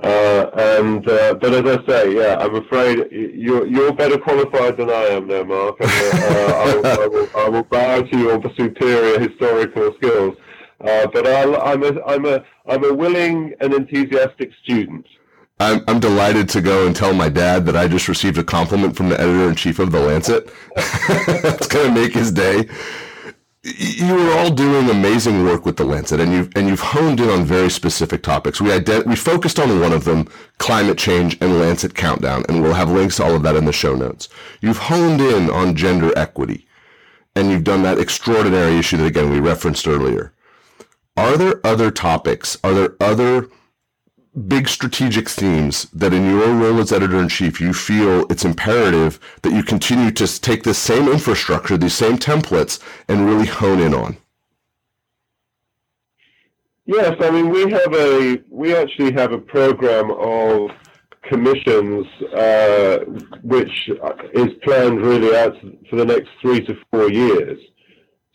Uh, 0.01 0.49
and 0.55 1.07
uh, 1.07 1.35
but 1.35 1.53
as 1.53 1.79
I 1.79 1.85
say, 1.85 2.15
yeah, 2.15 2.37
I'm 2.39 2.55
afraid 2.55 3.11
you're 3.11 3.67
you're 3.67 3.93
better 3.93 4.17
qualified 4.17 4.77
than 4.77 4.89
I 4.89 5.03
am, 5.03 5.27
there, 5.27 5.45
Mark. 5.45 5.77
And, 5.79 5.91
uh, 5.91 6.53
I, 6.55 6.75
will, 6.75 6.87
I, 6.87 7.07
will, 7.07 7.29
I, 7.37 7.49
will, 7.49 7.63
bow 7.63 8.01
to 8.01 8.17
your 8.17 8.41
superior 8.57 9.19
historical 9.19 9.93
skills. 9.97 10.35
Uh, 10.81 11.07
but 11.13 11.27
i 11.27 11.41
am 11.71 11.83
a 11.83 12.01
I'm 12.05 12.25
a 12.25 12.43
I'm 12.65 12.83
a 12.83 12.93
willing 12.93 13.53
and 13.61 13.73
enthusiastic 13.73 14.51
student. 14.63 15.05
I'm, 15.59 15.83
I'm 15.87 15.99
delighted 15.99 16.49
to 16.49 16.61
go 16.61 16.87
and 16.87 16.95
tell 16.95 17.13
my 17.13 17.29
dad 17.29 17.65
that 17.67 17.75
I 17.75 17.87
just 17.87 18.07
received 18.07 18.39
a 18.39 18.43
compliment 18.43 18.97
from 18.97 19.09
the 19.09 19.19
editor 19.19 19.47
in 19.47 19.55
chief 19.55 19.77
of 19.77 19.91
the 19.91 19.99
Lancet. 19.99 20.51
It's 20.75 21.67
going 21.67 21.93
to 21.93 22.01
make 22.01 22.13
his 22.13 22.31
day 22.31 22.67
you 23.63 24.17
are 24.17 24.37
all 24.39 24.49
doing 24.49 24.89
amazing 24.89 25.45
work 25.45 25.65
with 25.65 25.77
the 25.77 25.85
Lancet, 25.85 26.19
and 26.19 26.31
you've 26.33 26.49
and 26.55 26.67
you've 26.67 26.81
honed 26.81 27.19
in 27.21 27.29
on 27.29 27.45
very 27.45 27.69
specific 27.69 28.21
topics. 28.21 28.59
We 28.59 28.69
ident- 28.69 29.05
we 29.05 29.15
focused 29.15 29.57
on 29.57 29.79
one 29.79 29.93
of 29.93 30.03
them, 30.03 30.27
climate 30.57 30.97
change 30.97 31.37
and 31.39 31.59
Lancet 31.59 31.93
countdown, 31.95 32.43
and 32.49 32.61
we'll 32.61 32.73
have 32.73 32.89
links 32.91 33.17
to 33.17 33.23
all 33.23 33.35
of 33.35 33.43
that 33.43 33.55
in 33.55 33.65
the 33.65 33.71
show 33.71 33.95
notes. 33.95 34.27
You've 34.61 34.77
honed 34.77 35.21
in 35.21 35.49
on 35.49 35.75
gender 35.75 36.11
equity, 36.17 36.67
and 37.35 37.49
you've 37.49 37.63
done 37.63 37.83
that 37.83 37.99
extraordinary 37.99 38.77
issue 38.77 38.97
that 38.97 39.05
again 39.05 39.29
we 39.29 39.39
referenced 39.39 39.87
earlier. 39.87 40.33
Are 41.15 41.37
there 41.37 41.65
other 41.65 41.89
topics? 41.89 42.57
Are 42.63 42.73
there 42.73 42.95
other 42.99 43.47
big 44.33 44.67
strategic 44.67 45.29
themes 45.29 45.85
that 45.93 46.13
in 46.13 46.25
your 46.25 46.53
role 46.53 46.79
as 46.79 46.91
editor 46.91 47.19
in 47.19 47.29
chief 47.29 47.61
you 47.61 47.71
feel 47.71 48.25
it's 48.31 48.45
imperative 48.45 49.19
that 49.43 49.53
you 49.53 49.63
continue 49.63 50.11
to 50.11 50.41
take 50.41 50.63
this 50.63 50.77
same 50.77 51.07
infrastructure, 51.07 51.77
these 51.77 51.93
same 51.93 52.17
templates, 52.17 52.79
and 53.07 53.27
really 53.27 53.45
hone 53.45 53.79
in 53.79 53.93
on? 53.93 54.17
Yes, 56.85 57.15
I 57.19 57.29
mean 57.31 57.49
we 57.49 57.71
have 57.71 57.93
a 57.93 58.41
we 58.49 58.75
actually 58.75 59.13
have 59.13 59.31
a 59.31 59.37
program 59.37 60.11
of 60.11 60.71
commissions 61.23 62.05
uh, 62.35 62.97
which 63.43 63.89
is 64.33 64.49
planned 64.63 65.01
really 65.01 65.35
out 65.37 65.55
for 65.89 65.95
the 65.95 66.05
next 66.05 66.29
three 66.41 66.65
to 66.65 66.75
four 66.91 67.09
years. 67.09 67.59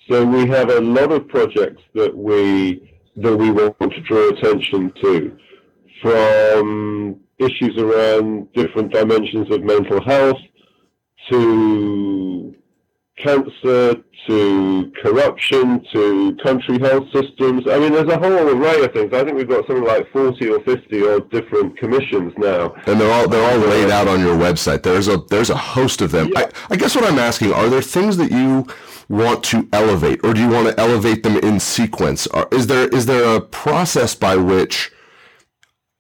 So 0.08 0.24
we 0.24 0.46
have 0.46 0.70
a 0.70 0.80
lot 0.80 1.12
of 1.12 1.28
projects 1.28 1.82
that 1.94 2.16
we 2.16 2.90
that 3.16 3.36
we 3.36 3.50
want 3.50 3.76
to 3.80 4.00
draw 4.00 4.28
attention 4.30 4.92
to 5.02 5.36
from 6.02 7.20
issues 7.38 7.76
around 7.78 8.52
different 8.52 8.92
dimensions 8.92 9.50
of 9.50 9.62
mental 9.62 10.02
health 10.04 10.38
to 11.30 12.54
cancer 13.18 13.96
to 14.26 14.92
corruption 15.02 15.84
to 15.92 16.36
country 16.42 16.78
health 16.78 17.04
systems. 17.12 17.64
I 17.68 17.78
mean, 17.78 17.92
there's 17.92 18.10
a 18.10 18.18
whole 18.18 18.48
array 18.48 18.84
of 18.84 18.92
things. 18.92 19.12
I 19.12 19.24
think 19.24 19.36
we've 19.36 19.48
got 19.48 19.66
something 19.66 19.84
like 19.84 20.10
40 20.12 20.48
or 20.48 20.60
50 20.60 21.02
or 21.02 21.20
different 21.20 21.76
commissions 21.78 22.32
now. 22.36 22.74
And 22.86 23.00
they're 23.00 23.12
all 23.12 23.28
they're 23.28 23.52
all 23.52 23.58
laid 23.58 23.90
out 23.90 24.08
on 24.08 24.20
your 24.20 24.36
website. 24.36 24.82
There's 24.82 25.08
a 25.08 25.18
there's 25.30 25.50
a 25.50 25.56
host 25.56 26.00
of 26.00 26.12
them. 26.12 26.30
Yeah. 26.34 26.40
I, 26.40 26.74
I 26.74 26.76
guess 26.76 26.94
what 26.94 27.04
I'm 27.04 27.18
asking, 27.18 27.52
are 27.52 27.68
there 27.68 27.82
things 27.82 28.16
that 28.18 28.30
you 28.30 28.66
want 29.08 29.42
to 29.42 29.66
elevate 29.72 30.20
or 30.22 30.34
do 30.34 30.40
you 30.40 30.48
want 30.48 30.68
to 30.68 30.80
elevate 30.80 31.22
them 31.22 31.36
in 31.38 31.58
sequence? 31.60 32.26
Or 32.28 32.46
is 32.52 32.66
there 32.66 32.88
is 32.88 33.06
there 33.06 33.36
a 33.36 33.40
process 33.40 34.14
by 34.14 34.36
which 34.36 34.92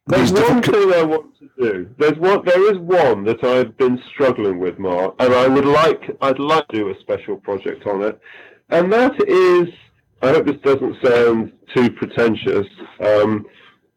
there's 0.08 0.32
one 0.32 0.62
thing 0.62 0.92
I 0.94 1.02
want 1.02 1.38
to 1.38 1.50
do. 1.60 1.90
There's 1.98 2.18
one. 2.18 2.44
There 2.44 2.72
is 2.72 2.78
one 2.78 3.24
that 3.24 3.44
I've 3.44 3.76
been 3.76 4.00
struggling 4.12 4.58
with, 4.58 4.78
Mark, 4.78 5.14
and 5.18 5.34
I 5.34 5.46
would 5.48 5.66
like. 5.66 6.16
I'd 6.20 6.38
like 6.38 6.66
to 6.68 6.76
do 6.76 6.88
a 6.90 7.00
special 7.00 7.36
project 7.36 7.86
on 7.86 8.02
it, 8.02 8.20
and 8.70 8.92
that 8.92 9.14
is. 9.28 9.68
I 10.20 10.30
hope 10.30 10.46
this 10.46 10.56
doesn't 10.64 10.96
sound 11.04 11.52
too 11.74 11.90
pretentious. 11.90 12.66
Um, 13.00 13.46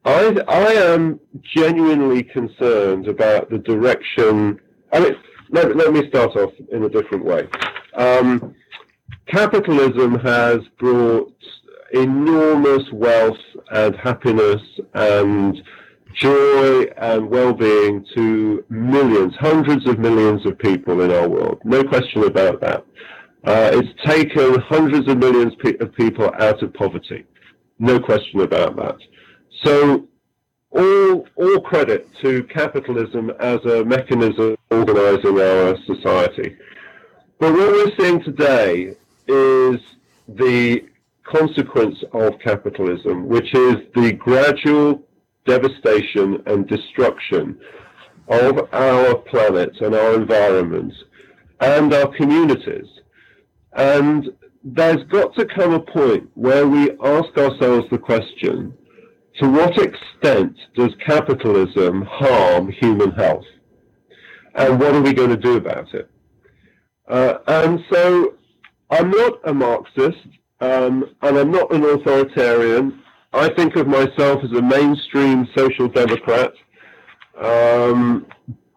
I 0.05 0.37
I 0.47 0.73
am 0.73 1.19
genuinely 1.55 2.23
concerned 2.23 3.07
about 3.07 3.49
the 3.49 3.57
direction. 3.57 4.59
I 4.91 4.99
mean, 4.99 5.15
let, 5.49 5.75
let 5.75 5.93
me 5.93 6.07
start 6.09 6.35
off 6.35 6.53
in 6.71 6.83
a 6.83 6.89
different 6.89 7.25
way. 7.25 7.47
Um, 7.95 8.53
capitalism 9.27 10.19
has 10.19 10.59
brought 10.77 11.33
enormous 11.93 12.83
wealth 12.91 13.37
and 13.71 13.95
happiness 13.95 14.61
and 14.93 15.61
joy 16.13 16.83
and 16.97 17.29
well-being 17.29 18.05
to 18.15 18.63
millions, 18.69 19.33
hundreds 19.39 19.87
of 19.87 19.99
millions 19.99 20.45
of 20.45 20.57
people 20.57 21.01
in 21.01 21.11
our 21.11 21.27
world. 21.27 21.59
No 21.63 21.83
question 21.83 22.23
about 22.23 22.61
that. 22.61 22.85
Uh, 23.43 23.71
it's 23.73 23.89
taken 24.05 24.59
hundreds 24.61 25.07
of 25.07 25.17
millions 25.17 25.53
of 25.79 25.93
people 25.95 26.31
out 26.39 26.61
of 26.61 26.73
poverty. 26.73 27.25
No 27.79 27.99
question 27.99 28.41
about 28.41 28.75
that. 28.75 28.97
So 29.63 30.07
all, 30.71 31.27
all 31.35 31.61
credit 31.61 32.07
to 32.21 32.43
capitalism 32.43 33.31
as 33.39 33.59
a 33.65 33.83
mechanism 33.83 34.55
organizing 34.69 35.39
our 35.39 35.75
society. 35.85 36.55
But 37.39 37.53
what 37.53 37.71
we're 37.71 37.95
seeing 37.97 38.21
today 38.23 38.95
is 39.27 39.79
the 40.27 40.85
consequence 41.23 42.03
of 42.13 42.37
capitalism, 42.39 43.27
which 43.27 43.53
is 43.53 43.77
the 43.95 44.13
gradual 44.13 45.03
devastation 45.45 46.41
and 46.45 46.67
destruction 46.67 47.59
of 48.27 48.69
our 48.73 49.15
planet 49.15 49.75
and 49.81 49.95
our 49.95 50.15
environment 50.15 50.93
and 51.59 51.93
our 51.93 52.07
communities. 52.15 52.87
And 53.73 54.29
there's 54.63 55.03
got 55.05 55.35
to 55.35 55.45
come 55.45 55.73
a 55.73 55.79
point 55.79 56.29
where 56.35 56.67
we 56.67 56.91
ask 57.03 57.35
ourselves 57.37 57.87
the 57.89 57.97
question 57.97 58.73
to 59.39 59.49
what 59.49 59.77
extent 59.77 60.55
does 60.75 60.91
capitalism 61.05 62.03
harm 62.03 62.71
human 62.71 63.11
health? 63.11 63.45
And 64.55 64.79
what 64.79 64.93
are 64.93 65.01
we 65.01 65.13
going 65.13 65.29
to 65.29 65.37
do 65.37 65.55
about 65.55 65.93
it? 65.93 66.09
Uh, 67.07 67.37
and 67.47 67.79
so 67.91 68.35
I'm 68.89 69.09
not 69.09 69.39
a 69.45 69.53
Marxist 69.53 70.27
um, 70.59 71.15
and 71.21 71.37
I'm 71.37 71.51
not 71.51 71.73
an 71.73 71.83
authoritarian 71.83 73.01
I 73.33 73.49
think 73.53 73.75
of 73.77 73.87
myself 73.87 74.43
as 74.43 74.51
a 74.51 74.61
mainstream 74.61 75.47
social 75.55 75.87
democrat, 75.87 76.53
um, 77.39 78.25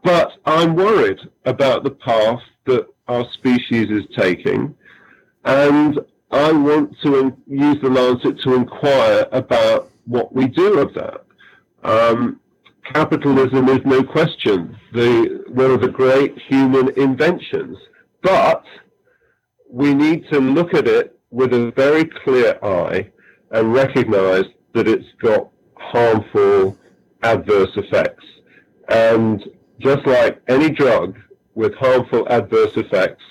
but 0.04 0.32
I'm 0.46 0.76
worried 0.76 1.18
about 1.44 1.82
the 1.82 1.90
path 1.90 2.40
that 2.66 2.86
our 3.08 3.28
species 3.32 3.90
is 3.90 4.04
taking, 4.16 4.74
and 5.44 5.98
I 6.30 6.52
want 6.52 6.96
to 7.02 7.36
use 7.48 7.76
the 7.82 7.90
Lancet 7.90 8.40
to 8.42 8.54
inquire 8.54 9.26
about 9.32 9.90
what 10.06 10.32
we 10.32 10.46
do 10.46 10.78
of 10.78 10.94
that. 10.94 11.24
Um, 11.82 12.40
capitalism 12.92 13.68
is 13.68 13.80
no 13.84 14.04
question 14.04 14.76
the 14.92 15.44
one 15.48 15.72
of 15.72 15.80
the 15.80 15.88
great 15.88 16.38
human 16.38 16.90
inventions, 16.90 17.76
but 18.22 18.64
we 19.68 19.92
need 19.94 20.28
to 20.30 20.38
look 20.38 20.74
at 20.74 20.86
it 20.86 21.18
with 21.30 21.52
a 21.52 21.72
very 21.72 22.04
clear 22.04 22.56
eye 22.62 23.10
and 23.54 23.72
recognize 23.72 24.44
that 24.72 24.88
it's 24.88 25.06
got 25.22 25.48
harmful 25.76 26.76
adverse 27.22 27.70
effects. 27.76 28.24
And 28.88 29.42
just 29.78 30.04
like 30.06 30.42
any 30.48 30.70
drug 30.70 31.16
with 31.54 31.72
harmful 31.76 32.28
adverse 32.28 32.76
effects, 32.76 33.22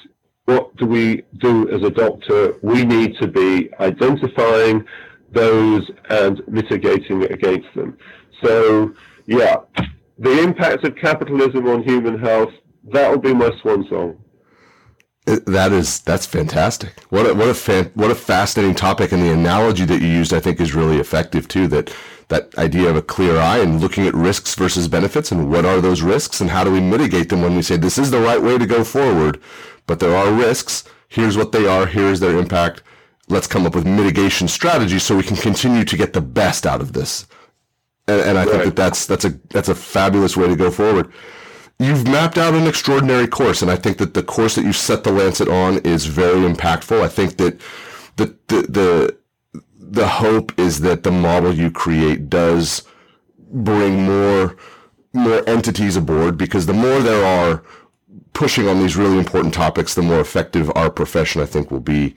what 0.45 0.75
do 0.77 0.85
we 0.85 1.23
do 1.37 1.69
as 1.69 1.83
a 1.83 1.89
doctor? 1.89 2.55
We 2.61 2.85
need 2.85 3.17
to 3.17 3.27
be 3.27 3.69
identifying 3.79 4.85
those 5.31 5.91
and 6.09 6.41
mitigating 6.47 7.23
against 7.23 7.67
them. 7.75 7.97
So, 8.41 8.93
yeah, 9.25 9.57
the 10.19 10.41
impact 10.41 10.85
of 10.85 10.95
capitalism 10.95 11.67
on 11.67 11.83
human 11.83 12.17
health, 12.17 12.53
that 12.91 13.09
will 13.09 13.19
be 13.19 13.33
my 13.33 13.51
swan 13.61 13.85
song. 13.89 14.22
That 15.25 15.71
is 15.71 16.01
that's 16.01 16.25
fantastic. 16.25 16.99
What 17.09 17.25
a, 17.25 17.33
what 17.33 17.47
a 17.47 17.53
fan, 17.53 17.91
what 17.93 18.11
a 18.11 18.15
fascinating 18.15 18.75
topic, 18.75 19.13
and 19.13 19.23
the 19.23 19.31
analogy 19.31 19.85
that 19.85 20.01
you 20.01 20.07
used, 20.07 20.33
I 20.33 20.41
think, 20.41 20.59
is 20.59 20.75
really 20.75 20.97
effective 20.97 21.47
too. 21.47 21.67
That 21.69 21.95
that 22.27 22.53
idea 22.57 22.89
of 22.89 22.97
a 22.97 23.01
clear 23.01 23.39
eye 23.39 23.59
and 23.59 23.79
looking 23.79 24.05
at 24.05 24.13
risks 24.13 24.53
versus 24.55 24.89
benefits, 24.89 25.31
and 25.31 25.49
what 25.49 25.63
are 25.63 25.79
those 25.79 26.01
risks, 26.01 26.41
and 26.41 26.49
how 26.49 26.65
do 26.65 26.71
we 26.71 26.81
mitigate 26.81 27.29
them 27.29 27.41
when 27.41 27.55
we 27.55 27.61
say 27.61 27.77
this 27.77 27.97
is 27.97 28.11
the 28.11 28.19
right 28.19 28.41
way 28.41 28.57
to 28.57 28.65
go 28.65 28.83
forward, 28.83 29.39
but 29.87 30.01
there 30.01 30.15
are 30.15 30.33
risks. 30.33 30.83
Here's 31.07 31.37
what 31.37 31.53
they 31.53 31.67
are. 31.67 31.85
Here's 31.85 32.19
their 32.19 32.37
impact. 32.37 32.83
Let's 33.29 33.47
come 33.47 33.65
up 33.65 33.75
with 33.75 33.85
mitigation 33.85 34.49
strategies 34.49 35.03
so 35.03 35.15
we 35.15 35.23
can 35.23 35.37
continue 35.37 35.85
to 35.85 35.95
get 35.95 36.11
the 36.11 36.21
best 36.21 36.65
out 36.65 36.81
of 36.81 36.91
this. 36.91 37.27
And, 38.09 38.19
and 38.19 38.37
I 38.37 38.43
right. 38.43 38.51
think 38.51 38.63
that 38.65 38.75
that's 38.75 39.05
that's 39.05 39.23
a 39.23 39.29
that's 39.51 39.69
a 39.69 39.75
fabulous 39.75 40.35
way 40.35 40.47
to 40.49 40.55
go 40.57 40.69
forward 40.69 41.13
you've 41.85 42.07
mapped 42.07 42.37
out 42.37 42.53
an 42.53 42.67
extraordinary 42.67 43.27
course, 43.27 43.61
and 43.61 43.71
I 43.71 43.75
think 43.75 43.97
that 43.97 44.13
the 44.13 44.23
course 44.23 44.55
that 44.55 44.65
you 44.65 44.73
set 44.73 45.03
the 45.03 45.11
Lancet 45.11 45.47
on 45.47 45.79
is 45.79 46.05
very 46.05 46.41
impactful. 46.41 47.01
I 47.01 47.07
think 47.07 47.37
that 47.37 47.59
the 48.17 48.35
the 48.47 48.61
the, 48.61 49.17
the 49.77 50.07
hope 50.07 50.57
is 50.59 50.81
that 50.81 51.03
the 51.03 51.11
model 51.11 51.53
you 51.53 51.71
create 51.71 52.29
does 52.29 52.83
bring 53.51 54.03
more 54.03 54.55
more 55.13 55.47
entities 55.47 55.95
aboard 55.95 56.37
because 56.37 56.65
the 56.65 56.73
more 56.73 56.99
there 56.99 57.23
are 57.23 57.63
pushing 58.33 58.67
on 58.67 58.79
these 58.79 58.97
really 58.97 59.17
important 59.17 59.53
topics, 59.53 59.93
the 59.93 60.01
more 60.01 60.19
effective 60.19 60.71
our 60.75 60.89
profession 60.89 61.41
I 61.41 61.45
think 61.45 61.69
will 61.71 61.79
be. 61.79 62.15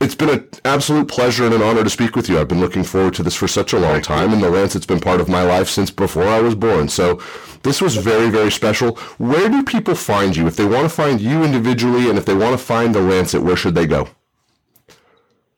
It's 0.00 0.14
been 0.14 0.28
an 0.28 0.48
absolute 0.64 1.08
pleasure 1.08 1.44
and 1.44 1.54
an 1.54 1.62
honor 1.62 1.84
to 1.84 1.90
speak 1.90 2.16
with 2.16 2.28
you. 2.28 2.38
I've 2.38 2.48
been 2.48 2.60
looking 2.60 2.84
forward 2.84 3.14
to 3.14 3.22
this 3.22 3.34
for 3.34 3.48
such 3.48 3.72
a 3.72 3.78
long 3.78 4.02
time, 4.02 4.32
and 4.32 4.42
the 4.42 4.50
Lancet's 4.50 4.86
been 4.86 5.00
part 5.00 5.20
of 5.20 5.28
my 5.28 5.42
life 5.42 5.68
since 5.68 5.90
before 5.90 6.24
I 6.24 6.40
was 6.40 6.54
born. 6.54 6.88
So 6.88 7.22
this 7.62 7.80
was 7.80 7.96
very, 7.96 8.28
very 8.30 8.50
special. 8.50 8.96
Where 9.18 9.48
do 9.48 9.62
people 9.62 9.94
find 9.94 10.36
you? 10.36 10.46
If 10.46 10.56
they 10.56 10.66
want 10.66 10.82
to 10.82 10.88
find 10.88 11.20
you 11.20 11.42
individually 11.42 12.08
and 12.10 12.18
if 12.18 12.24
they 12.26 12.34
want 12.34 12.52
to 12.52 12.64
find 12.64 12.94
the 12.94 13.00
Lancet, 13.00 13.42
where 13.42 13.56
should 13.56 13.74
they 13.74 13.86
go? 13.86 14.08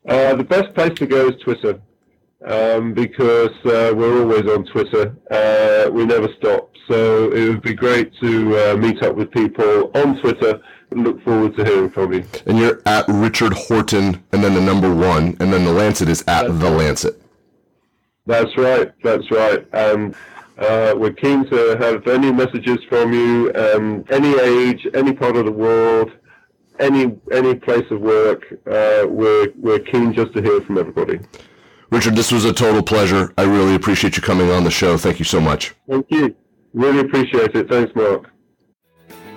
Uh, 0.08 0.36
the 0.36 0.44
best 0.44 0.72
place 0.74 0.96
to 0.98 1.06
go 1.06 1.28
is 1.28 1.34
Twitter 1.42 1.80
um, 2.46 2.94
because 2.94 3.50
uh, 3.64 3.92
we're 3.94 4.20
always 4.20 4.48
on 4.48 4.64
Twitter. 4.66 5.16
Uh, 5.30 5.90
we 5.90 6.04
never 6.04 6.28
stop. 6.38 6.70
So 6.88 7.32
it 7.32 7.48
would 7.48 7.62
be 7.62 7.74
great 7.74 8.12
to 8.20 8.72
uh, 8.72 8.76
meet 8.76 9.02
up 9.02 9.16
with 9.16 9.32
people 9.32 9.90
on 9.94 10.20
Twitter 10.20 10.60
look 10.90 11.22
forward 11.22 11.56
to 11.56 11.64
hearing 11.64 11.90
from 11.90 12.12
you. 12.12 12.24
And 12.46 12.58
you're 12.58 12.80
at 12.86 13.04
Richard 13.08 13.52
Horton, 13.52 14.22
and 14.32 14.42
then 14.42 14.54
the 14.54 14.60
number 14.60 14.94
one, 14.94 15.36
and 15.40 15.52
then 15.52 15.64
the 15.64 15.72
Lancet 15.72 16.08
is 16.08 16.22
at 16.22 16.46
That's 16.46 16.58
the 16.58 16.70
Lancet. 16.70 17.22
That's 18.26 18.56
right. 18.56 18.92
That's 19.02 19.30
right. 19.30 19.66
And 19.72 20.14
uh, 20.58 20.94
we're 20.96 21.12
keen 21.12 21.48
to 21.50 21.76
have 21.78 22.06
any 22.08 22.32
messages 22.32 22.78
from 22.88 23.12
you, 23.12 23.52
um, 23.54 24.04
any 24.10 24.38
age, 24.38 24.86
any 24.94 25.12
part 25.12 25.36
of 25.36 25.44
the 25.44 25.52
world, 25.52 26.10
any 26.78 27.16
any 27.32 27.54
place 27.54 27.88
of 27.90 28.00
work. 28.00 28.44
Uh, 28.66 29.06
we're 29.08 29.48
we're 29.56 29.78
keen 29.78 30.12
just 30.12 30.32
to 30.34 30.42
hear 30.42 30.60
from 30.62 30.78
everybody. 30.78 31.20
Richard, 31.90 32.16
this 32.16 32.32
was 32.32 32.44
a 32.44 32.52
total 32.52 32.82
pleasure. 32.82 33.32
I 33.38 33.42
really 33.42 33.74
appreciate 33.74 34.16
you 34.16 34.22
coming 34.22 34.50
on 34.50 34.64
the 34.64 34.70
show. 34.70 34.96
Thank 34.98 35.18
you 35.18 35.24
so 35.24 35.40
much. 35.40 35.74
Thank 35.88 36.06
you. 36.10 36.34
Really 36.74 37.00
appreciate 37.00 37.54
it. 37.54 37.68
Thanks, 37.68 37.94
Mark. 37.94 38.30